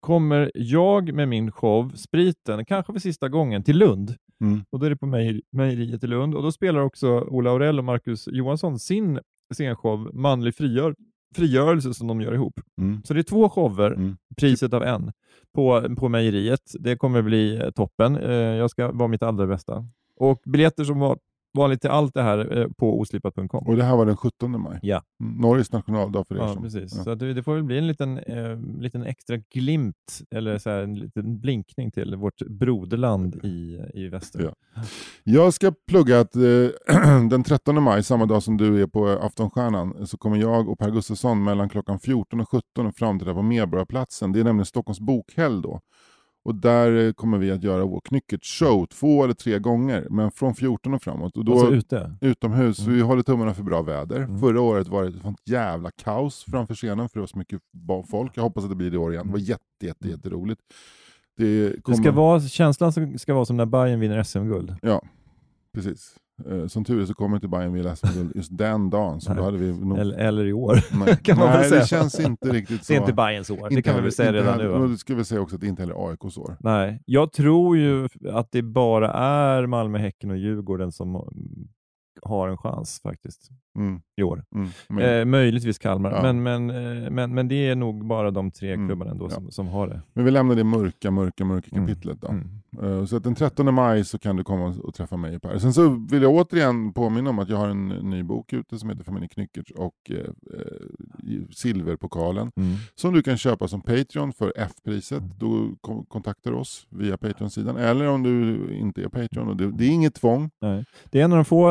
[0.05, 4.15] kommer jag med min show Spriten, kanske för sista gången, till Lund.
[4.45, 4.65] Mm.
[4.71, 7.79] Och då är det på mejeri- mejeriet i Lund och då spelar också Ola Aurell
[7.79, 9.21] och Marcus Johansson sin
[9.55, 10.95] scenshow Manlig frigör,
[11.37, 12.61] frigörelse som de gör ihop.
[12.81, 13.03] Mm.
[13.05, 14.17] Så det är två shower, Mm.
[14.37, 15.13] priset av en,
[15.55, 16.61] på, på mejeriet.
[16.81, 18.17] Det kommer bli toppen.
[18.17, 19.87] Eh, jag ska vara mitt allra bästa.
[20.21, 21.19] Och biljetter som var
[21.55, 23.67] vanligt till allt det här eh, på oslipat.com.
[23.67, 24.79] Och det här var den 17 maj?
[24.83, 25.03] Ja.
[25.23, 25.41] Mm.
[25.41, 26.63] Norges nationaldag för er Ja, som...
[26.63, 26.97] precis.
[26.97, 27.05] Ja.
[27.05, 30.83] Så det, det får väl bli en liten, eh, liten extra glimt, eller så här,
[30.83, 34.43] en liten blinkning till vårt broderland i, i väster.
[34.43, 34.83] Ja.
[35.25, 36.43] Jag ska plugga att eh,
[37.31, 40.91] den 13 maj, samma dag som du är på Aftonstjärnan, så kommer jag och Per
[40.91, 44.33] Gustafsson mellan klockan 14 och 17 att framträda på Medborgarplatsen.
[44.33, 45.81] Det är nämligen Stockholms bokhelg då.
[46.45, 50.55] Och där eh, kommer vi att göra vår knyckertshow två eller tre gånger, men från
[50.55, 51.37] 14 och framåt.
[51.37, 52.15] Och då, Alltså ute.
[52.21, 52.95] Utomhus, Mm.
[52.95, 54.17] vi håller tummarna för bra väder.
[54.17, 54.39] Mm.
[54.41, 57.61] Förra året var det ett sånt jävla kaos framför scenen för det var så mycket
[58.11, 58.33] folk.
[58.37, 59.27] Jag hoppas att det blir det i år igen.
[59.27, 60.61] Det var jätte, jätte, jätteroligt.
[61.37, 64.77] Det, Det kommer, ska vara, känslan ska vara som när Bayern vinner SM-guld.
[64.83, 65.03] Ja,
[65.75, 66.17] precis.
[66.51, 69.21] Eh, Som tur är så kommer inte Bayern vilja SM-guld just den dagen.
[69.21, 69.99] Så hade vi nog...
[69.99, 70.79] Eller, eller i år.
[71.07, 71.81] Nej, kan man väl Nej säga.
[71.81, 72.93] det känns inte riktigt så.
[72.93, 74.89] Det är inte Bayerns år, det Inte kan vi heller- väl säga redan heller- nu.
[74.89, 76.57] Det ska vi säga också att det inte heller är AIKs år.
[76.61, 81.29] Nej, jag tror ju att det bara är Malmö, Häcken och Djurgården som
[82.25, 83.49] har en chans faktiskt
[83.79, 84.45] Mm, i år.
[84.55, 86.23] mm, men, Eh, möjligtvis Kalmar, Ja.
[86.33, 86.71] men, men,
[87.05, 89.31] eh, men, men det är nog bara de tre Mm, klubbarna ändå ja.
[89.31, 90.03] som, som har det.
[90.13, 92.29] men vi lämnar det mörka, mörka, mörka Mm, kapitlet då.
[92.87, 95.59] Eh, Så att den 13 maj så kan du komma och träffa mig Per.
[95.59, 98.89] Sen så vill jag återigen påminna om att jag har en ny bok ute som
[98.91, 102.51] heter Familjen Knyckertz och eh, eh, Silverpokalen.
[102.95, 105.23] Som du kan köpa som Patreon för F-priset.
[105.39, 107.77] Då ko- kontaktar du oss via Patreon-sidan.
[107.77, 109.49] Eller om du inte är Patreon.
[109.49, 110.51] Och det, det är inget tvång.
[110.61, 110.85] Nej.
[111.11, 111.71] Det är en av de få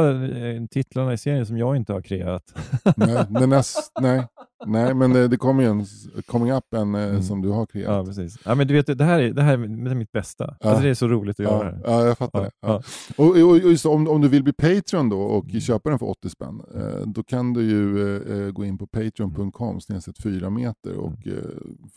[0.72, 2.44] titlarna i serien som jag inte har kreerat.
[2.98, 4.28] nej, den näst, nej,
[4.66, 5.86] nej, men det, det kommer ju en
[6.26, 7.24] coming up en eh, Mm.
[7.24, 8.06] som du har Ja, kreerat.
[8.06, 8.38] precis.
[8.46, 10.56] Ja, men du vet, det här är, det här är mitt bästa.
[10.60, 10.70] Ja.
[10.70, 11.82] Alltså, det är så roligt att göra Ja, det.
[11.92, 12.52] ja, jag fattar Ja, det.
[12.62, 12.82] Ja.
[13.18, 13.24] ja.
[13.24, 15.62] Och, och, och just om, om du vill bli Patreon då och Mm.
[15.62, 18.88] köpa den för 80 spänn, eh, då kan du ju eh, eh, gå in på
[18.88, 21.38] patreon.com snedstreck 4 meter och Mm.
[21.38, 21.44] eh,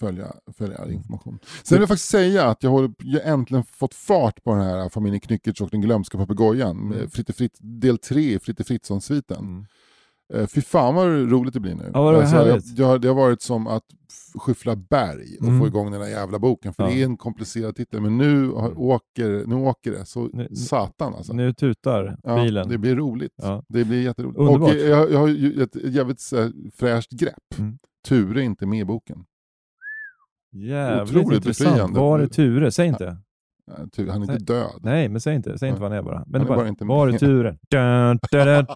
[0.01, 0.27] följa,
[0.59, 1.39] följa all information.
[1.65, 4.89] Sen vill jag faktiskt säga att jag har jag äntligen fått fart på den här
[4.89, 7.11] familjen Knyckertz och den glömska papegojan, Mm.
[7.11, 9.39] Fritte Fritt, del 3 i Fritte Fritzson-sviten.
[9.39, 9.67] Mm.
[10.35, 11.91] Eh, fy fan vad roligt det blir nu.
[11.95, 12.79] Ja, vad jag, härligt.
[12.79, 13.83] jag, det har varit som att
[14.35, 15.61] skyffla berg och Mm.
[15.61, 16.89] få igång den här jävla boken, för Ja.
[16.91, 18.01] det är en komplicerad titel.
[18.01, 21.33] Men nu, har, åker, nu åker det, så Nu- satan alltså.
[21.33, 22.69] Nu tutar Ja, bilen.
[22.69, 23.33] Det blir roligt.
[23.43, 23.63] Ja.
[23.69, 24.39] Det blir jätteroligt.
[24.39, 24.71] Underbart.
[24.71, 27.59] Och jag, jag har ju ett jävligt så fräscht grepp.
[27.59, 27.79] Mm.
[28.09, 29.25] Ture är inte med i boken.
[30.53, 31.71] Jävligt Otroligt intressant.
[31.71, 32.01] befriande.
[32.01, 32.71] Var är Ture?
[32.71, 33.17] Säg inte.
[33.93, 34.37] Ture, han är Nej.
[34.37, 34.71] inte död.
[34.83, 35.59] Nej, men säg inte.
[35.59, 36.25] Säg inte vad han är bara.
[36.27, 37.57] Men Han är bara, bara inte var är Ture?
[37.71, 38.67] Dun, dun,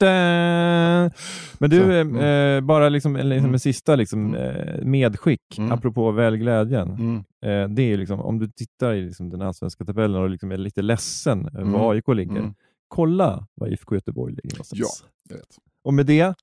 [0.00, 1.10] dun.
[1.58, 2.56] Men du, Så, eh, mm.
[2.56, 3.54] eh, bara liksom, en- liksom Mm.
[3.54, 5.72] en sista liksom, eh, medskick, Mm.
[5.72, 6.90] apropå välglädjen.
[6.90, 7.16] Mm.
[7.44, 10.56] Eh, det är liksom, om du tittar i liksom, den allsvenska tabellen och liksom är
[10.56, 11.72] lite ledsen över Mm.
[11.72, 12.54] var AIK ligger, Mm.
[12.88, 15.04] kolla var IFK Göteborg ligger någonstans.
[15.28, 15.46] Jag vet.
[15.84, 16.34] Och med det,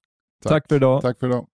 [0.43, 1.01] tack, för idag.
[1.01, 1.47] Tack för idag.